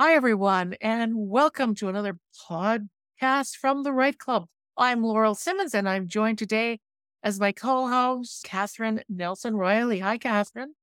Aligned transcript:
Hi, 0.00 0.14
everyone, 0.14 0.76
and 0.80 1.12
welcome 1.16 1.74
to 1.74 1.88
another 1.88 2.20
podcast 2.48 3.56
from 3.56 3.82
the 3.82 3.92
Right 3.92 4.16
Club. 4.16 4.46
I'm 4.76 5.02
Laurel 5.02 5.34
Simmons, 5.34 5.74
and 5.74 5.88
I'm 5.88 6.06
joined 6.06 6.38
today 6.38 6.78
as 7.24 7.40
my 7.40 7.50
co 7.50 7.88
host, 7.88 8.44
Catherine 8.44 9.02
Nelson 9.08 9.56
Royally. 9.56 9.98
Hi, 9.98 10.16
Catherine. 10.16 10.74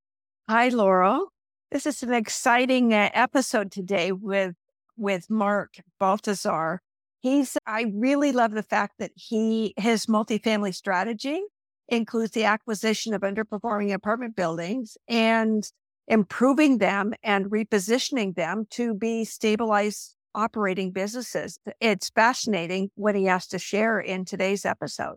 Hi, 0.50 0.68
Laurel. 0.68 1.32
This 1.72 1.86
is 1.86 2.04
an 2.04 2.14
exciting 2.14 2.94
uh, 2.94 3.10
episode 3.14 3.72
today 3.72 4.12
with 4.12 4.56
with 4.98 5.30
Mark 5.30 5.76
Baltazar. 5.98 6.80
He's 7.22 7.58
I 7.66 7.86
really 7.96 8.34
love 8.34 8.52
the 8.52 8.64
fact 8.64 8.96
that 9.00 9.12
he 9.16 9.74
his 9.78 10.08
multifamily 10.08 10.76
strategy 10.76 11.42
includes 11.88 12.32
the 12.32 12.44
acquisition 12.44 13.14
of 13.14 13.22
underperforming 13.22 13.94
apartment 13.94 14.36
buildings 14.36 14.98
and 15.08 15.72
improving 16.08 16.78
them 16.78 17.14
and 17.24 17.46
repositioning 17.48 18.36
them 18.36 18.66
to 18.72 18.94
be 18.94 19.26
stabilized 19.26 20.16
operating 20.34 20.92
businesses. 20.92 21.60
It's 21.80 22.10
fascinating 22.10 22.92
what 22.96 23.16
he 23.16 23.26
has 23.26 23.48
to 23.48 23.60
share 23.60 24.00
in 24.00 24.26
today's 24.26 24.66
episode. 24.66 25.16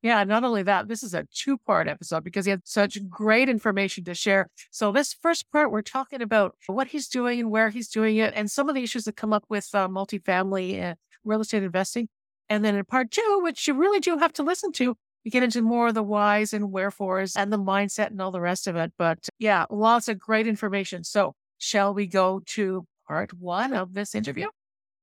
Yeah, 0.00 0.22
not 0.22 0.44
only 0.44 0.62
that, 0.62 0.86
this 0.86 1.02
is 1.02 1.12
a 1.12 1.26
two 1.34 1.58
part 1.58 1.88
episode 1.88 2.22
because 2.22 2.44
he 2.44 2.50
had 2.50 2.62
such 2.64 2.98
great 3.08 3.48
information 3.48 4.04
to 4.04 4.14
share. 4.14 4.48
So, 4.70 4.92
this 4.92 5.12
first 5.12 5.50
part, 5.50 5.72
we're 5.72 5.82
talking 5.82 6.22
about 6.22 6.54
what 6.66 6.88
he's 6.88 7.08
doing 7.08 7.40
and 7.40 7.50
where 7.50 7.68
he's 7.70 7.88
doing 7.88 8.16
it 8.16 8.32
and 8.36 8.48
some 8.48 8.68
of 8.68 8.76
the 8.76 8.82
issues 8.82 9.04
that 9.04 9.16
come 9.16 9.32
up 9.32 9.44
with 9.48 9.68
uh, 9.74 9.88
multifamily 9.88 10.90
uh, 10.90 10.94
real 11.24 11.40
estate 11.40 11.64
investing. 11.64 12.08
And 12.48 12.64
then 12.64 12.76
in 12.76 12.84
part 12.84 13.10
two, 13.10 13.40
which 13.42 13.66
you 13.66 13.74
really 13.74 13.98
do 13.98 14.18
have 14.18 14.32
to 14.34 14.44
listen 14.44 14.70
to, 14.72 14.96
we 15.24 15.30
get 15.30 15.42
into 15.42 15.62
more 15.62 15.88
of 15.88 15.94
the 15.94 16.02
whys 16.02 16.52
and 16.52 16.72
wherefores 16.72 17.36
and 17.36 17.52
the 17.52 17.58
mindset 17.58 18.08
and 18.08 18.20
all 18.20 18.30
the 18.30 18.40
rest 18.40 18.66
of 18.66 18.76
it. 18.76 18.92
But 18.98 19.28
yeah, 19.38 19.66
lots 19.70 20.08
of 20.08 20.18
great 20.18 20.46
information. 20.46 21.04
So, 21.04 21.34
shall 21.58 21.92
we 21.92 22.06
go 22.06 22.40
to 22.46 22.86
part 23.06 23.32
one 23.34 23.72
of 23.72 23.94
this 23.94 24.14
interview? 24.14 24.46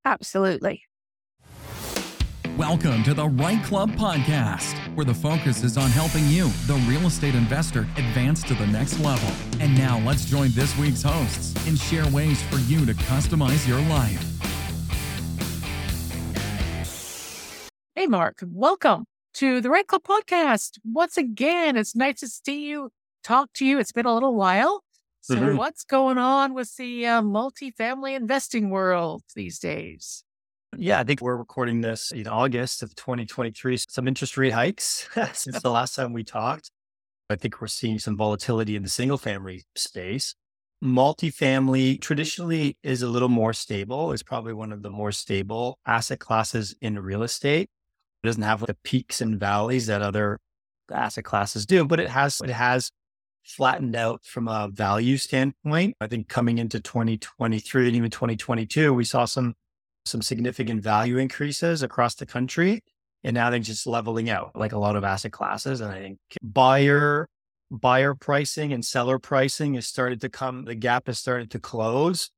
Absolutely. 0.06 0.84
Welcome 2.58 3.04
to 3.04 3.14
the 3.14 3.28
Right 3.28 3.62
Club 3.66 3.92
Podcast, 3.92 4.76
where 4.96 5.04
the 5.04 5.14
focus 5.14 5.62
is 5.64 5.78
on 5.78 5.90
helping 5.90 6.26
you, 6.30 6.48
the 6.68 6.82
real 6.88 7.08
estate 7.08 7.36
investor, 7.36 7.82
advance 7.98 8.42
to 8.44 8.54
the 8.54 8.66
next 8.68 8.98
level. 9.00 9.30
And 9.60 9.78
now 9.78 10.00
let's 10.00 10.24
join 10.24 10.52
this 10.52 10.78
week's 10.78 11.02
hosts 11.02 11.54
and 11.68 11.78
share 11.78 12.08
ways 12.12 12.42
for 12.44 12.58
you 12.60 12.86
to 12.86 12.94
customize 12.94 13.68
your 13.68 13.82
life. 13.82 14.24
Hey, 17.94 18.08
Mark, 18.08 18.42
welcome 18.48 19.06
to 19.36 19.60
the 19.60 19.70
Right 19.70 19.86
Club 19.86 20.04
podcast. 20.04 20.80
Once 20.86 21.18
again, 21.18 21.76
it's 21.76 21.94
nice 21.94 22.22
to 22.22 22.28
see 22.28 22.70
you, 22.70 22.92
talk 23.22 23.52
to 23.56 23.66
you. 23.66 23.80
It's 23.80 23.92
been 23.92 24.06
a 24.06 24.14
little 24.14 24.34
while. 24.34 24.84
So, 25.20 25.36
mm-hmm. 25.36 25.58
what's 25.58 25.84
going 25.84 26.18
on 26.18 26.54
with 26.54 26.74
the 26.78 27.06
uh, 27.06 27.22
multifamily 27.22 28.16
investing 28.16 28.70
world 28.70 29.24
these 29.36 29.60
days? 29.60 30.24
Yeah, 30.78 31.00
I 31.00 31.04
think 31.04 31.20
we're 31.20 31.36
recording 31.36 31.82
this 31.82 32.12
in 32.12 32.28
August 32.28 32.82
of 32.82 32.96
2023. 32.96 33.78
Some 33.90 34.08
interest 34.08 34.38
rate 34.38 34.54
hikes 34.54 35.10
since 35.34 35.62
the 35.62 35.72
last 35.72 35.96
time 35.96 36.14
we 36.14 36.24
talked. 36.24 36.72
I 37.30 37.36
think 37.36 37.60
we're 37.60 37.68
seeing 37.68 38.00
some 38.00 38.16
volatility 38.16 38.78
in 38.78 38.84
the 38.84 38.90
single 38.90 39.18
family 39.18 39.64
space. 39.76 40.36
Multifamily 40.82 42.00
traditionally 42.00 42.78
is 42.84 43.02
a 43.02 43.10
little 43.10 43.30
more 43.30 43.52
stable. 43.52 44.14
It's 44.14 44.24
probably 44.24 44.54
one 44.54 44.72
of 44.72 44.82
the 44.82 44.90
more 44.90 45.12
stable 45.12 45.80
asset 45.86 46.20
classes 46.20 46.76
in 46.80 47.00
real 47.00 47.24
estate. 47.24 47.70
It 48.26 48.28
doesn't 48.28 48.42
have 48.42 48.66
the 48.66 48.76
peaks 48.84 49.22
and 49.22 49.40
valleys 49.40 49.86
that 49.86 50.02
other 50.02 50.40
asset 50.92 51.24
classes 51.24 51.66
do, 51.66 51.86
but 51.86 52.00
it 52.00 52.10
has 52.10 52.42
it 52.44 52.50
has 52.50 52.92
flattened 53.44 53.96
out 53.96 54.26
from 54.26 54.48
a 54.48 54.68
value 54.68 55.18
standpoint. 55.18 55.96
I 56.02 56.08
think 56.08 56.28
coming 56.28 56.58
into 56.58 56.80
2023 56.80 57.88
and 57.88 57.96
even 57.96 58.10
2022, 58.10 58.94
we 58.94 59.04
saw 59.04 59.26
some 59.26 59.54
some 60.06 60.24
significant 60.24 60.82
value 60.82 61.18
increases 61.18 61.84
across 61.84 62.16
the 62.16 62.26
country. 62.26 62.82
And 63.24 63.36
now 63.36 63.50
they're 63.50 63.60
just 63.60 63.86
leveling 63.86 64.30
out 64.30 64.56
like 64.56 64.72
a 64.72 64.78
lot 64.78 64.96
of 64.96 65.04
asset 65.04 65.32
classes. 65.32 65.82
And 65.82 65.92
I 65.92 66.00
think 66.00 66.20
buyer 66.42 67.28
buyer 67.70 68.16
pricing 68.16 68.74
and 68.74 68.84
seller 68.84 69.20
pricing 69.20 69.76
has 69.76 69.88
started 69.88 70.22
to 70.22 70.30
come, 70.30 70.66
the 70.66 70.76
gap 70.76 71.06
has 71.08 71.20
started 71.20 71.52
to 71.52 71.60
close. 71.60 72.32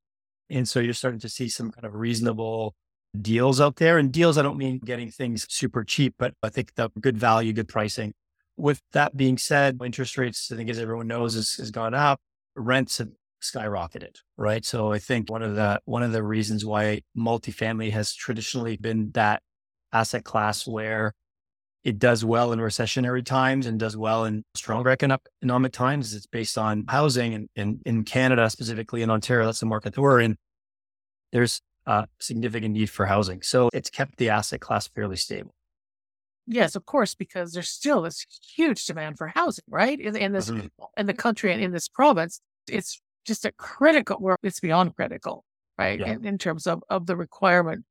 And 0.50 0.68
so 0.68 0.80
you're 0.80 0.94
starting 0.94 1.20
to 1.20 1.28
see 1.30 1.48
some 1.48 1.70
kind 1.70 1.86
of 1.86 1.94
reasonable 1.94 2.74
deals 3.20 3.60
out 3.60 3.76
there. 3.76 3.98
And 3.98 4.12
deals, 4.12 4.38
I 4.38 4.42
don't 4.42 4.58
mean 4.58 4.80
getting 4.84 5.10
things 5.10 5.46
super 5.48 5.84
cheap, 5.84 6.14
but 6.18 6.34
I 6.42 6.48
think 6.48 6.74
the 6.74 6.90
good 7.00 7.18
value, 7.18 7.52
good 7.52 7.68
pricing. 7.68 8.14
With 8.56 8.80
that 8.92 9.16
being 9.16 9.38
said, 9.38 9.78
interest 9.84 10.18
rates, 10.18 10.50
I 10.52 10.56
think 10.56 10.68
as 10.68 10.78
everyone 10.78 11.06
knows, 11.06 11.34
has, 11.34 11.54
has 11.54 11.70
gone 11.70 11.94
up. 11.94 12.20
Rents 12.56 12.98
have 12.98 13.10
skyrocketed, 13.40 14.16
right? 14.36 14.64
So 14.64 14.92
I 14.92 14.98
think 14.98 15.30
one 15.30 15.42
of 15.42 15.54
the 15.54 15.80
one 15.84 16.02
of 16.02 16.12
the 16.12 16.22
reasons 16.22 16.64
why 16.64 17.02
multifamily 17.16 17.92
has 17.92 18.14
traditionally 18.14 18.76
been 18.76 19.12
that 19.12 19.42
asset 19.92 20.24
class 20.24 20.66
where 20.66 21.14
it 21.84 21.98
does 21.98 22.24
well 22.24 22.52
in 22.52 22.58
recessionary 22.58 23.24
times 23.24 23.66
and 23.66 23.78
does 23.78 23.96
well 23.96 24.24
in 24.24 24.44
stronger 24.54 24.90
economic 24.90 25.72
times. 25.72 26.14
It's 26.14 26.26
based 26.26 26.58
on 26.58 26.84
housing 26.88 27.34
and 27.34 27.48
in, 27.54 27.80
in 27.86 28.04
Canada, 28.04 28.50
specifically 28.50 29.02
in 29.02 29.10
Ontario, 29.10 29.46
that's 29.46 29.60
the 29.60 29.66
market 29.66 29.94
that 29.94 30.00
we're 30.00 30.20
in. 30.20 30.36
There's 31.32 31.60
uh, 31.88 32.04
significant 32.20 32.74
need 32.74 32.90
for 32.90 33.06
housing. 33.06 33.40
So 33.40 33.70
it's 33.72 33.88
kept 33.88 34.18
the 34.18 34.28
asset 34.28 34.60
class 34.60 34.86
fairly 34.86 35.16
stable. 35.16 35.54
Yes, 36.46 36.76
of 36.76 36.84
course, 36.84 37.14
because 37.14 37.52
there's 37.52 37.70
still 37.70 38.02
this 38.02 38.26
huge 38.54 38.84
demand 38.84 39.16
for 39.16 39.28
housing, 39.28 39.64
right? 39.68 39.98
In, 39.98 40.14
in 40.14 40.32
this, 40.32 40.50
mm-hmm. 40.50 40.66
in 40.96 41.06
the 41.06 41.14
country 41.14 41.52
and 41.52 41.62
in 41.62 41.72
this 41.72 41.88
province, 41.88 42.40
it's 42.68 43.00
just 43.26 43.46
a 43.46 43.52
critical, 43.52 44.18
well, 44.20 44.36
it's 44.42 44.60
beyond 44.60 44.96
critical, 44.96 45.44
right? 45.78 45.98
Yeah. 45.98 46.12
In, 46.12 46.26
in, 46.26 46.38
terms 46.38 46.66
of, 46.66 46.82
of 46.90 47.06
the 47.06 47.16
requirement 47.16 47.84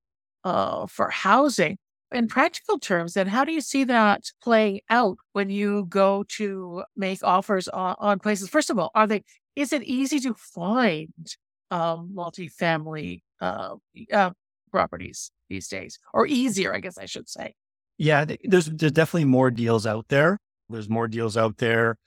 uh, 0.44 0.86
for 0.88 1.10
housing. 1.10 1.78
In 2.12 2.28
practical 2.28 2.80
terms, 2.80 3.16
then 3.16 3.28
how 3.28 3.44
do 3.44 3.52
you 3.52 3.62
see 3.62 3.84
that 3.84 4.22
playing 4.42 4.80
out 4.90 5.18
when 5.34 5.50
you 5.50 5.86
go 5.90 6.24
to 6.38 6.84
make 6.96 7.22
offers 7.22 7.68
on, 7.68 7.96
on 8.00 8.20
places? 8.20 8.48
First 8.48 8.70
of 8.70 8.80
all, 8.80 8.92
are 8.96 9.08
they, 9.08 9.24
is 9.56 9.74
it 9.74 9.84
easy 9.84 10.20
to 10.22 10.34
find 10.36 11.36
um, 11.70 12.12
multifamily 12.16 13.22
uh, 13.40 13.76
uh, 14.12 14.32
properties 14.72 15.32
these 15.50 15.68
days, 15.68 16.00
or 16.14 16.28
easier, 16.28 16.74
I 16.74 16.80
guess 16.80 16.98
I 16.98 17.06
should 17.06 17.30
say. 17.30 17.54
Yeah, 17.98 18.26
there's 18.44 18.68
there's 18.68 18.92
definitely 18.92 19.26
more 19.26 19.50
deals 19.50 19.88
out 19.88 20.08
there. 20.10 20.38
There's 20.70 20.90
more 20.90 21.08
deals 21.08 21.38
out 21.38 21.58
there. 21.58 21.98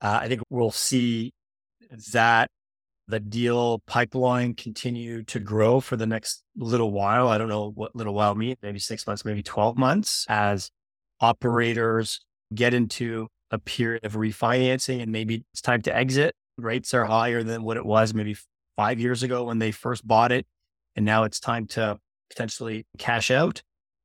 Uh, 0.00 0.20
I 0.22 0.28
think 0.28 0.42
we'll 0.50 0.70
see 0.70 1.32
that 2.12 2.48
the 3.08 3.20
deal 3.20 3.80
pipeline 3.86 4.54
continue 4.54 5.22
to 5.24 5.38
grow 5.38 5.80
for 5.80 5.96
the 5.96 6.06
next 6.06 6.42
little 6.56 6.90
while. 6.90 7.28
I 7.28 7.38
don't 7.38 7.48
know 7.48 7.70
what 7.74 7.94
little 7.94 8.14
while 8.14 8.34
means, 8.34 8.56
maybe 8.62 8.78
six 8.78 9.06
months, 9.06 9.24
maybe 9.24 9.42
12 9.42 9.78
months 9.78 10.26
as 10.28 10.70
operators 11.20 12.20
get 12.54 12.74
into 12.74 13.28
a 13.50 13.58
period 13.58 14.04
of 14.04 14.14
refinancing 14.14 15.02
and 15.02 15.12
maybe 15.12 15.44
it's 15.52 15.62
time 15.62 15.82
to 15.82 15.94
exit. 15.94 16.34
Rates 16.56 16.94
are 16.94 17.04
higher 17.04 17.42
than 17.42 17.62
what 17.62 17.76
it 17.76 17.86
was 17.86 18.12
maybe 18.12 18.36
five 18.76 18.98
years 18.98 19.22
ago 19.22 19.44
when 19.44 19.58
they 19.58 19.70
first 19.70 20.06
bought 20.06 20.32
it 20.32 20.46
and 20.96 21.04
now 21.04 21.24
it's 21.24 21.38
time 21.38 21.66
to 21.68 21.98
potentially 22.30 22.86
cash 22.98 23.30
out. 23.30 23.62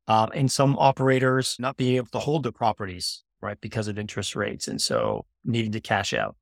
Um, 0.07 0.29
and 0.33 0.51
some 0.51 0.75
operators 0.77 1.55
not 1.57 1.77
being 1.77 1.95
able 1.95 2.07
to 2.07 2.19
hold 2.19 2.43
their 2.43 2.51
properties, 2.51 3.23
right, 3.41 3.59
because 3.61 3.87
of 3.87 3.97
interest 3.97 4.35
rates. 4.35 4.67
And 4.67 4.81
so 4.81 5.25
needing 5.45 5.71
to 5.71 5.79
cash 5.79 6.13
out 6.13 6.35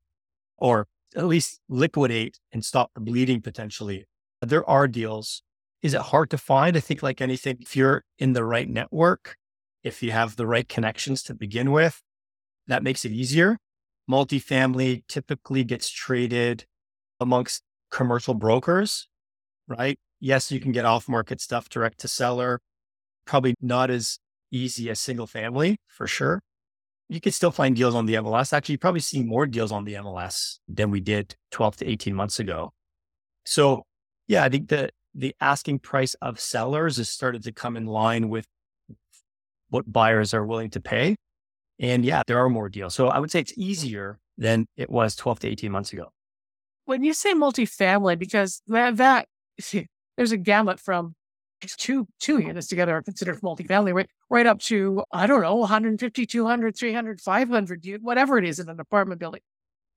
or 0.58 0.86
at 1.16 1.26
least 1.26 1.60
liquidate 1.68 2.38
and 2.52 2.64
stop 2.64 2.90
the 2.94 3.00
bleeding 3.00 3.40
potentially. 3.40 4.06
There 4.42 4.68
are 4.68 4.88
deals. 4.88 5.42
Is 5.82 5.94
it 5.94 6.00
hard 6.00 6.30
to 6.30 6.38
find? 6.38 6.76
I 6.76 6.80
think, 6.80 7.02
like 7.02 7.20
anything, 7.20 7.58
if 7.60 7.74
you're 7.74 8.04
in 8.18 8.32
the 8.32 8.44
right 8.44 8.68
network, 8.68 9.36
if 9.82 10.02
you 10.02 10.12
have 10.12 10.36
the 10.36 10.46
right 10.46 10.68
connections 10.68 11.22
to 11.24 11.34
begin 11.34 11.72
with, 11.72 12.02
that 12.66 12.82
makes 12.82 13.04
it 13.04 13.12
easier. 13.12 13.58
Multifamily 14.10 15.04
typically 15.08 15.64
gets 15.64 15.88
traded 15.88 16.66
amongst 17.18 17.62
commercial 17.90 18.34
brokers, 18.34 19.08
right? 19.68 19.98
Yes, 20.20 20.52
you 20.52 20.60
can 20.60 20.72
get 20.72 20.84
off 20.84 21.08
market 21.08 21.40
stuff 21.40 21.68
direct 21.68 21.98
to 22.00 22.08
seller. 22.08 22.60
Probably 23.24 23.54
not 23.60 23.90
as 23.90 24.18
easy 24.50 24.90
as 24.90 25.00
single 25.00 25.26
family 25.26 25.78
for 25.88 26.06
sure. 26.06 26.40
You 27.08 27.20
can 27.20 27.32
still 27.32 27.50
find 27.50 27.74
deals 27.74 27.94
on 27.94 28.06
the 28.06 28.14
MLS. 28.14 28.52
Actually, 28.52 28.74
you 28.74 28.78
probably 28.78 29.00
see 29.00 29.22
more 29.22 29.46
deals 29.46 29.72
on 29.72 29.84
the 29.84 29.94
MLS 29.94 30.58
than 30.68 30.90
we 30.90 31.00
did 31.00 31.34
12 31.50 31.76
to 31.76 31.88
18 31.88 32.14
months 32.14 32.38
ago. 32.38 32.72
So 33.44 33.82
yeah, 34.28 34.44
I 34.44 34.48
think 34.48 34.68
the 34.68 34.90
the 35.12 35.34
asking 35.40 35.80
price 35.80 36.14
of 36.22 36.38
sellers 36.38 36.98
has 36.98 37.08
started 37.08 37.42
to 37.42 37.52
come 37.52 37.76
in 37.76 37.86
line 37.86 38.28
with 38.28 38.46
what 39.70 39.90
buyers 39.90 40.32
are 40.34 40.44
willing 40.44 40.70
to 40.70 40.80
pay. 40.80 41.16
And 41.80 42.04
yeah, 42.04 42.22
there 42.26 42.38
are 42.38 42.48
more 42.48 42.68
deals. 42.68 42.94
So 42.94 43.08
I 43.08 43.18
would 43.18 43.30
say 43.30 43.40
it's 43.40 43.54
easier 43.56 44.18
than 44.38 44.66
it 44.76 44.90
was 44.90 45.16
12 45.16 45.40
to 45.40 45.48
18 45.48 45.72
months 45.72 45.92
ago. 45.92 46.12
When 46.84 47.02
you 47.02 47.12
say 47.12 47.34
multifamily, 47.34 48.18
because 48.18 48.62
that, 48.68 48.96
that 48.98 49.26
there's 50.16 50.32
a 50.32 50.36
gamut 50.36 50.80
from 50.80 51.14
two 51.60 52.08
two 52.18 52.38
units 52.38 52.66
together 52.66 52.96
are 52.96 53.02
considered 53.02 53.40
multifamily, 53.40 53.92
right, 53.94 54.08
right 54.30 54.46
up 54.46 54.60
to, 54.60 55.02
I 55.12 55.26
don't 55.26 55.42
know, 55.42 55.56
150, 55.56 56.26
200, 56.26 56.76
300, 56.76 57.20
500, 57.20 57.98
whatever 58.00 58.38
it 58.38 58.44
is 58.44 58.58
in 58.58 58.68
an 58.68 58.80
apartment 58.80 59.20
building. 59.20 59.42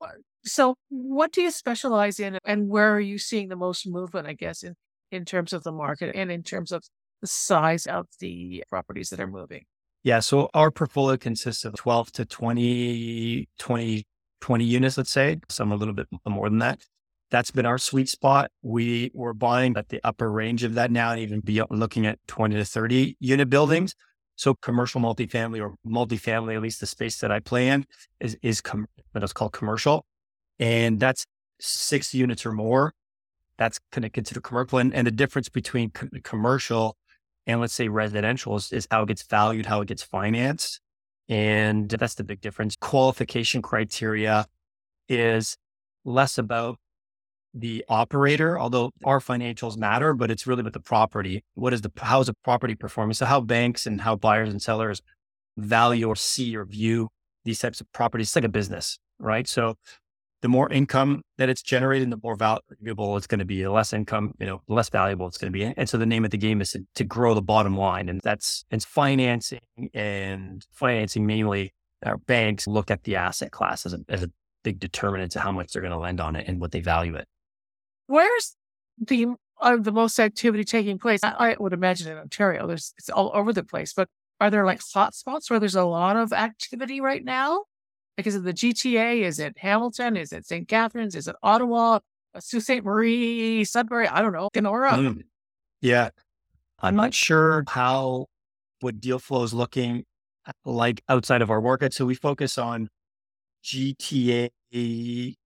Uh, 0.01 0.07
so, 0.43 0.75
what 0.89 1.31
do 1.31 1.41
you 1.41 1.51
specialize 1.51 2.19
in, 2.19 2.37
and 2.45 2.67
where 2.67 2.93
are 2.93 2.99
you 2.99 3.17
seeing 3.17 3.47
the 3.47 3.55
most 3.55 3.87
movement? 3.87 4.27
I 4.27 4.33
guess 4.33 4.63
in 4.63 4.75
in 5.11 5.25
terms 5.25 5.53
of 5.53 5.63
the 5.63 5.71
market 5.71 6.15
and 6.15 6.31
in 6.31 6.43
terms 6.43 6.71
of 6.71 6.83
the 7.21 7.27
size 7.27 7.85
of 7.85 8.07
the 8.19 8.63
properties 8.69 9.09
that 9.09 9.19
are 9.19 9.27
moving. 9.27 9.63
Yeah. 10.03 10.19
So 10.19 10.49
our 10.53 10.71
portfolio 10.71 11.15
consists 11.15 11.63
of 11.63 11.75
12 11.75 12.11
to 12.13 12.25
20, 12.25 13.47
20, 13.57 14.03
20 14.41 14.65
units, 14.65 14.97
let's 14.97 15.11
say, 15.11 15.39
some 15.47 15.71
a 15.71 15.75
little 15.75 15.93
bit 15.93 16.07
more 16.27 16.49
than 16.49 16.59
that. 16.59 16.85
That's 17.33 17.49
been 17.49 17.65
our 17.65 17.79
sweet 17.79 18.09
spot. 18.09 18.51
We 18.61 19.09
were 19.15 19.33
buying 19.33 19.75
at 19.75 19.89
the 19.89 19.99
upper 20.03 20.31
range 20.31 20.63
of 20.63 20.75
that 20.75 20.91
now 20.91 21.09
and 21.09 21.19
even 21.19 21.39
be 21.39 21.63
looking 21.71 22.05
at 22.05 22.19
20 22.27 22.55
to 22.57 22.63
30 22.63 23.17
unit 23.19 23.45
mm-hmm. 23.45 23.49
buildings. 23.49 23.95
So 24.35 24.53
commercial 24.53 25.01
multifamily 25.01 25.59
or 25.59 25.73
multifamily, 25.83 26.53
at 26.55 26.61
least 26.61 26.79
the 26.79 26.85
space 26.85 27.17
that 27.21 27.31
I 27.31 27.39
play 27.39 27.69
in 27.69 27.87
is, 28.19 28.37
is 28.43 28.61
com- 28.61 28.85
what 29.13 29.23
is 29.23 29.33
called 29.33 29.51
commercial. 29.51 30.05
And 30.59 30.99
that's 30.99 31.25
six 31.59 32.13
units 32.13 32.45
or 32.45 32.51
more. 32.51 32.93
That's 33.57 33.79
kind 33.91 34.05
of 34.05 34.11
considered 34.11 34.43
commercial. 34.43 34.77
And, 34.77 34.93
and 34.93 35.07
the 35.07 35.11
difference 35.11 35.49
between 35.49 35.89
co- 35.89 36.09
commercial 36.23 36.97
and 37.47 37.59
let's 37.59 37.73
say 37.73 37.87
residential 37.87 38.57
is, 38.57 38.71
is 38.71 38.87
how 38.91 39.01
it 39.01 39.07
gets 39.07 39.23
valued, 39.23 39.65
how 39.65 39.81
it 39.81 39.87
gets 39.87 40.03
financed. 40.03 40.79
And 41.27 41.89
that's 41.89 42.13
the 42.13 42.23
big 42.23 42.41
difference. 42.41 42.75
Qualification 42.75 43.63
criteria 43.63 44.45
is 45.09 45.57
less 46.05 46.37
about 46.37 46.77
the 47.53 47.85
operator, 47.87 48.59
although 48.59 48.91
our 49.03 49.19
financials 49.19 49.77
matter, 49.77 50.13
but 50.13 50.31
it's 50.31 50.47
really 50.47 50.61
about 50.61 50.73
the 50.73 50.79
property. 50.79 51.43
What 51.53 51.73
is 51.73 51.81
the, 51.81 51.91
how 51.99 52.19
is 52.21 52.27
the 52.27 52.35
property 52.43 52.75
performing? 52.75 53.13
So 53.13 53.25
how 53.25 53.41
banks 53.41 53.85
and 53.85 54.01
how 54.01 54.15
buyers 54.15 54.49
and 54.49 54.61
sellers 54.61 55.01
value 55.57 56.07
or 56.07 56.15
see 56.15 56.55
or 56.55 56.65
view 56.65 57.09
these 57.45 57.59
types 57.59 57.81
of 57.81 57.91
properties. 57.91 58.27
It's 58.27 58.35
like 58.35 58.45
a 58.45 58.49
business, 58.49 58.97
right? 59.19 59.47
So 59.47 59.75
the 60.41 60.47
more 60.49 60.71
income 60.71 61.21
that 61.37 61.49
it's 61.49 61.61
generating, 61.61 62.09
the 62.09 62.19
more 62.21 62.35
valuable 62.35 63.17
it's 63.17 63.27
going 63.27 63.39
to 63.39 63.45
be. 63.45 63.61
The 63.61 63.71
less 63.71 63.93
income, 63.93 64.33
you 64.39 64.45
know, 64.45 64.61
the 64.67 64.73
less 64.73 64.89
valuable 64.89 65.27
it's 65.27 65.37
going 65.37 65.53
to 65.53 65.57
be. 65.57 65.63
And 65.63 65.87
so 65.87 65.97
the 65.97 66.05
name 66.05 66.25
of 66.25 66.31
the 66.31 66.37
game 66.37 66.59
is 66.61 66.71
to, 66.71 66.81
to 66.95 67.03
grow 67.03 67.33
the 67.33 67.41
bottom 67.41 67.77
line. 67.77 68.09
And 68.09 68.19
that's, 68.23 68.65
it's 68.71 68.85
financing 68.85 69.59
and 69.93 70.65
financing 70.71 71.25
mainly 71.25 71.73
our 72.05 72.17
banks 72.17 72.67
look 72.67 72.91
at 72.91 73.03
the 73.03 73.15
asset 73.15 73.51
class 73.51 73.85
as 73.85 73.93
a, 73.93 73.99
as 74.09 74.23
a 74.23 74.29
big 74.63 74.79
determinant 74.79 75.31
to 75.33 75.39
how 75.39 75.51
much 75.51 75.71
they're 75.71 75.81
going 75.81 75.93
to 75.93 75.97
lend 75.97 76.19
on 76.19 76.35
it 76.35 76.47
and 76.47 76.59
what 76.59 76.71
they 76.71 76.81
value 76.81 77.15
it. 77.15 77.27
Where's 78.07 78.55
the 78.99 79.27
uh, 79.61 79.77
the 79.77 79.91
most 79.91 80.19
activity 80.19 80.63
taking 80.63 80.99
place? 80.99 81.21
I, 81.23 81.51
I, 81.51 81.55
would 81.59 81.73
imagine 81.73 82.11
in 82.11 82.17
Ontario, 82.17 82.67
there's 82.67 82.93
it's 82.97 83.09
all 83.09 83.31
over 83.33 83.53
the 83.53 83.63
place. 83.63 83.93
But 83.93 84.09
are 84.39 84.49
there 84.49 84.65
like 84.65 84.81
hot 84.93 85.15
spots 85.15 85.49
where 85.49 85.59
there's 85.59 85.75
a 85.75 85.83
lot 85.83 86.17
of 86.17 86.33
activity 86.33 87.01
right 87.01 87.23
now? 87.23 87.63
Like 88.17 88.27
is 88.27 88.35
it 88.35 88.43
the 88.43 88.53
GTA? 88.53 89.21
Is 89.21 89.39
it 89.39 89.57
Hamilton? 89.57 90.17
Is 90.17 90.31
it 90.31 90.45
St. 90.45 90.67
Catharines? 90.67 91.15
Is 91.15 91.27
it 91.27 91.35
Ottawa? 91.41 91.99
Uh, 92.35 92.39
Sault 92.39 92.63
Ste. 92.63 92.83
Marie, 92.83 93.63
Sudbury? 93.63 94.07
I 94.07 94.21
don't 94.21 94.33
know. 94.33 94.49
Kenora. 94.53 94.91
Mm. 94.91 95.23
Yeah, 95.81 96.09
I'm 96.79 96.95
not 96.95 97.13
sure 97.13 97.63
how 97.67 98.27
what 98.81 98.99
deal 98.99 99.19
flow 99.19 99.43
is 99.43 99.53
looking 99.53 100.03
like 100.65 101.01
outside 101.09 101.41
of 101.41 101.49
our 101.49 101.61
market. 101.61 101.93
So 101.93 102.05
we 102.05 102.15
focus 102.15 102.57
on 102.57 102.89
GTA 103.63 104.49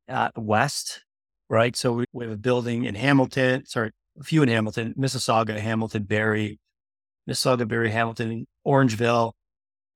uh, 0.09 0.29
West 0.35 1.03
right? 1.49 1.75
So 1.75 1.93
we, 1.93 2.05
we 2.13 2.25
have 2.25 2.33
a 2.33 2.37
building 2.37 2.85
in 2.85 2.95
Hamilton, 2.95 3.65
sorry, 3.65 3.91
a 4.19 4.23
few 4.23 4.43
in 4.43 4.49
Hamilton, 4.49 4.93
Mississauga, 4.97 5.57
Hamilton, 5.57 6.03
Barrie, 6.03 6.59
Mississauga, 7.29 7.67
Barrie, 7.67 7.91
Hamilton, 7.91 8.45
Orangeville. 8.65 9.33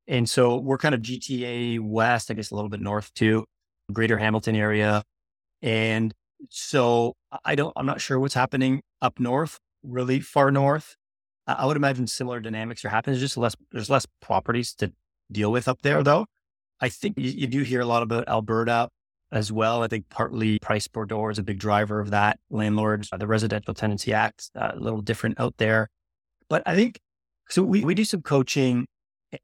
And 0.07 0.29
so 0.29 0.57
we're 0.57 0.77
kind 0.77 0.95
of 0.95 1.01
GTA 1.01 1.79
West, 1.79 2.31
I 2.31 2.33
guess 2.33 2.51
a 2.51 2.55
little 2.55 2.69
bit 2.69 2.81
north 2.81 3.13
too, 3.13 3.45
greater 3.91 4.17
Hamilton 4.17 4.55
area. 4.55 5.03
And 5.61 6.13
so 6.49 7.13
I 7.45 7.55
don't, 7.55 7.73
I'm 7.75 7.85
not 7.85 8.01
sure 8.01 8.19
what's 8.19 8.33
happening 8.33 8.81
up 9.01 9.19
north, 9.19 9.59
really 9.83 10.19
far 10.19 10.51
north. 10.51 10.95
I 11.47 11.65
would 11.65 11.77
imagine 11.77 12.07
similar 12.07 12.39
dynamics 12.39 12.85
are 12.85 12.89
happening. 12.89 13.13
There's 13.13 13.21
just 13.21 13.37
less, 13.37 13.55
there's 13.71 13.89
less 13.89 14.05
properties 14.21 14.73
to 14.75 14.91
deal 15.31 15.51
with 15.51 15.67
up 15.67 15.81
there 15.81 16.03
though. 16.03 16.25
I 16.79 16.89
think 16.89 17.17
you, 17.17 17.29
you 17.29 17.47
do 17.47 17.61
hear 17.61 17.81
a 17.81 17.85
lot 17.85 18.03
about 18.03 18.27
Alberta 18.27 18.89
as 19.31 19.51
well. 19.51 19.83
I 19.83 19.87
think 19.87 20.09
partly 20.09 20.59
price 20.59 20.87
per 20.87 21.05
door 21.05 21.31
is 21.31 21.39
a 21.39 21.43
big 21.43 21.59
driver 21.59 21.99
of 21.99 22.11
that. 22.11 22.39
Landlords, 22.49 23.09
uh, 23.11 23.17
the 23.17 23.27
Residential 23.27 23.73
Tenancy 23.73 24.13
Act, 24.13 24.49
uh, 24.55 24.71
a 24.73 24.79
little 24.79 25.01
different 25.01 25.39
out 25.39 25.55
there. 25.57 25.89
But 26.49 26.63
I 26.65 26.75
think 26.75 26.99
so. 27.49 27.63
We, 27.63 27.83
we 27.83 27.95
do 27.95 28.03
some 28.03 28.21
coaching 28.21 28.87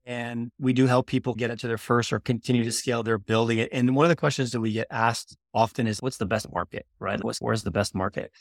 and 0.05 0.51
we 0.59 0.73
do 0.73 0.85
help 0.85 1.07
people 1.07 1.33
get 1.33 1.49
into 1.49 1.67
their 1.67 1.77
first 1.77 2.11
or 2.11 2.19
continue 2.19 2.63
to 2.63 2.71
scale 2.71 3.03
their 3.03 3.17
building. 3.17 3.59
And 3.71 3.95
one 3.95 4.05
of 4.05 4.09
the 4.09 4.15
questions 4.15 4.51
that 4.51 4.59
we 4.59 4.73
get 4.73 4.87
asked 4.89 5.37
often 5.53 5.87
is 5.87 6.01
what's 6.01 6.17
the 6.17 6.25
best 6.25 6.51
market, 6.51 6.85
right? 6.99 7.23
What's, 7.23 7.39
where's 7.39 7.63
the 7.63 7.71
best 7.71 7.95
market? 7.95 8.31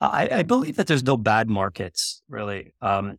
I, 0.00 0.28
I 0.30 0.42
believe 0.42 0.76
that 0.76 0.86
there's 0.86 1.02
no 1.02 1.16
bad 1.16 1.50
markets 1.50 2.22
really. 2.28 2.72
Um, 2.80 3.18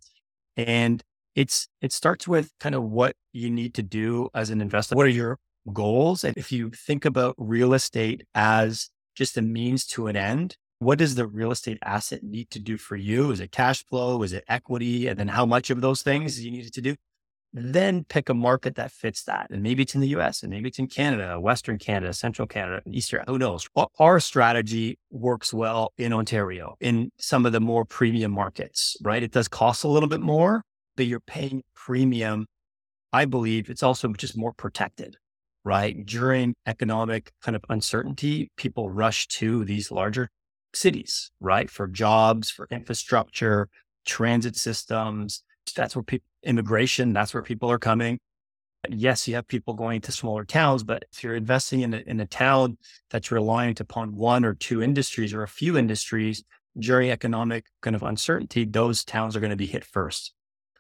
and 0.57 1.04
it's, 1.36 1.68
it 1.81 1.94
starts 1.94 2.27
with 2.27 2.51
kind 2.60 2.74
of 2.74 2.83
what 2.83 3.16
you 3.33 3.50
need 3.50 3.75
to 3.75 3.83
do 3.83 4.30
as 4.33 4.50
an 4.50 4.62
investor. 4.62 4.95
What 4.95 5.06
are 5.06 5.10
your 5.10 5.38
goals. 5.69 6.24
And 6.24 6.36
if 6.38 6.51
you 6.51 6.71
think 6.71 7.06
about 7.06 7.36
real 7.38 7.74
estate 7.74 8.24
as 8.36 8.89
just 9.16 9.38
a 9.38 9.42
means 9.42 9.86
to 9.88 10.07
an 10.07 10.16
end, 10.16 10.57
what 10.80 10.98
does 10.98 11.16
the 11.16 11.27
real 11.27 11.51
estate 11.51 11.77
asset 11.83 12.24
need 12.24 12.50
to 12.51 12.60
do 12.60 12.77
for 12.77 12.95
you? 12.95 13.31
Is 13.31 13.42
it 13.42 13.51
cash 13.51 13.86
flow? 13.86 14.24
Is 14.24 14.31
it 14.31 14.45
equity? 14.48 15.07
And 15.07 15.19
then 15.19 15.27
how 15.27 15.45
much 15.45 15.69
of 15.69 15.81
those 15.81 16.01
things 16.01 16.44
you 16.44 16.51
need 16.51 16.66
it 16.66 16.74
to 16.74 16.81
do? 16.81 16.95
Then 17.51 18.06
pick 18.06 18.30
a 18.30 18.33
market 18.33 18.75
that 18.75 18.92
fits 18.92 19.24
that. 19.24 19.48
And 19.50 19.62
maybe 19.62 19.83
it's 19.83 19.95
in 19.95 20.01
the 20.01 20.07
US 20.10 20.42
and 20.42 20.51
maybe 20.51 20.69
it's 20.69 20.80
in 20.80 20.88
Canada, 20.88 21.39
Western 21.39 21.77
Canada, 21.80 22.13
Central 22.13 22.48
Canada, 22.48 22.81
Eastern, 22.89 23.24
who 23.27 23.38
knows? 23.38 23.68
Our 24.00 24.19
strategy 24.21 24.98
works 25.10 25.54
well 25.54 25.92
in 25.98 26.13
Ontario, 26.13 26.75
in 26.80 27.12
some 27.18 27.45
of 27.45 27.51
the 27.51 27.60
more 27.60 27.83
premium 27.83 28.31
markets, 28.31 28.95
right? 29.04 29.21
It 29.21 29.31
does 29.31 29.50
cost 29.50 29.83
a 29.83 29.89
little 29.89 30.10
bit 30.10 30.21
more, 30.21 30.63
but 30.95 31.07
you're 31.07 31.19
paying 31.19 31.63
premium. 31.75 32.45
I 33.12 33.25
believe 33.25 33.69
it's 33.69 33.83
also 33.83 34.13
just 34.13 34.38
more 34.38 34.54
protected 34.54 35.18
right? 35.64 36.06
During 36.06 36.56
economic 36.66 37.32
kind 37.42 37.56
of 37.56 37.64
uncertainty, 37.70 38.52
people 38.56 38.90
rush 38.90 39.28
to 39.28 39.66
these 39.66 39.92
larger 39.92 40.30
cities, 40.74 41.32
right? 41.40 41.70
For 41.70 41.88
jobs, 41.88 42.50
for 42.50 42.68
infrastructure, 42.72 43.70
transit 44.06 44.56
systems. 44.56 45.44
That's 45.76 45.96
where 45.96 46.04
people, 46.04 46.26
immigration, 46.44 47.14
that's 47.14 47.34
where 47.34 47.44
people 47.44 47.72
are 47.72 47.80
coming. 47.80 48.20
Yes, 48.88 49.28
you 49.28 49.36
have 49.36 49.48
people 49.48 49.74
going 49.74 50.00
to 50.02 50.12
smaller 50.12 50.46
towns, 50.46 50.84
but 50.84 51.04
if 51.12 51.24
you're 51.24 51.36
investing 51.36 51.82
in 51.82 51.94
a, 51.94 51.98
in 52.08 52.20
a 52.22 52.26
town 52.26 52.78
that's 53.10 53.30
reliant 53.30 53.82
upon 53.82 54.16
one 54.16 54.46
or 54.46 54.54
two 54.54 54.82
industries 54.82 55.34
or 55.34 55.44
a 55.44 55.48
few 55.50 55.78
industries 55.78 56.44
during 56.78 57.12
economic 57.12 57.66
kind 57.82 57.96
of 57.96 58.04
uncertainty, 58.04 58.64
those 58.64 59.04
towns 59.04 59.36
are 59.36 59.42
going 59.42 59.50
to 59.50 59.58
be 59.58 59.66
hit 59.66 59.83
first. 59.83 60.33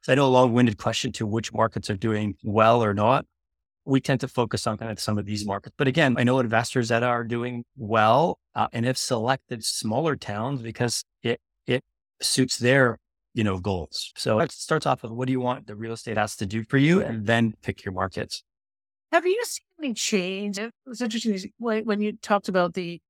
So 0.03 0.13
I 0.13 0.15
know 0.15 0.27
a 0.27 0.29
long 0.29 0.53
winded 0.53 0.77
question 0.77 1.11
to 1.13 1.25
which 1.25 1.53
markets 1.53 1.89
are 1.89 1.97
doing 1.97 2.35
well 2.41 2.81
or 2.81 2.93
not 2.93 3.25
we 3.89 3.99
tend 3.99 4.21
to 4.21 4.27
focus 4.27 4.67
on 4.67 4.77
kind 4.77 4.91
of 4.91 4.99
some 4.99 5.17
of 5.17 5.25
these 5.25 5.45
markets. 5.45 5.73
But 5.77 5.87
again, 5.87 6.15
I 6.17 6.23
know 6.23 6.39
investors 6.39 6.89
that 6.89 7.03
are 7.03 7.23
doing 7.23 7.65
well 7.75 8.39
uh, 8.55 8.67
and 8.71 8.85
have 8.85 8.97
selected 8.97 9.63
smaller 9.65 10.15
towns 10.15 10.61
because 10.61 11.03
it 11.23 11.41
it 11.65 11.83
suits 12.21 12.57
their 12.57 12.99
you 13.33 13.43
know 13.43 13.57
goals. 13.59 14.13
So 14.15 14.39
it 14.39 14.51
starts 14.51 14.85
off 14.85 15.03
with 15.03 15.11
what 15.11 15.25
do 15.25 15.31
you 15.31 15.41
want 15.41 15.67
the 15.67 15.75
real 15.75 15.93
estate 15.93 16.17
has 16.17 16.35
to 16.37 16.45
do 16.45 16.63
for 16.63 16.77
you, 16.77 17.01
and 17.01 17.25
then 17.25 17.55
pick 17.61 17.83
your 17.83 17.93
markets. 17.93 18.43
Have 19.11 19.25
you 19.25 19.41
seen 19.43 19.65
any 19.79 19.93
change? 19.93 20.59
It 20.59 20.71
was 20.85 21.01
interesting 21.01 21.51
when 21.57 22.01
you 22.01 22.13
talked 22.21 22.47
about 22.47 22.75
the 22.75 23.01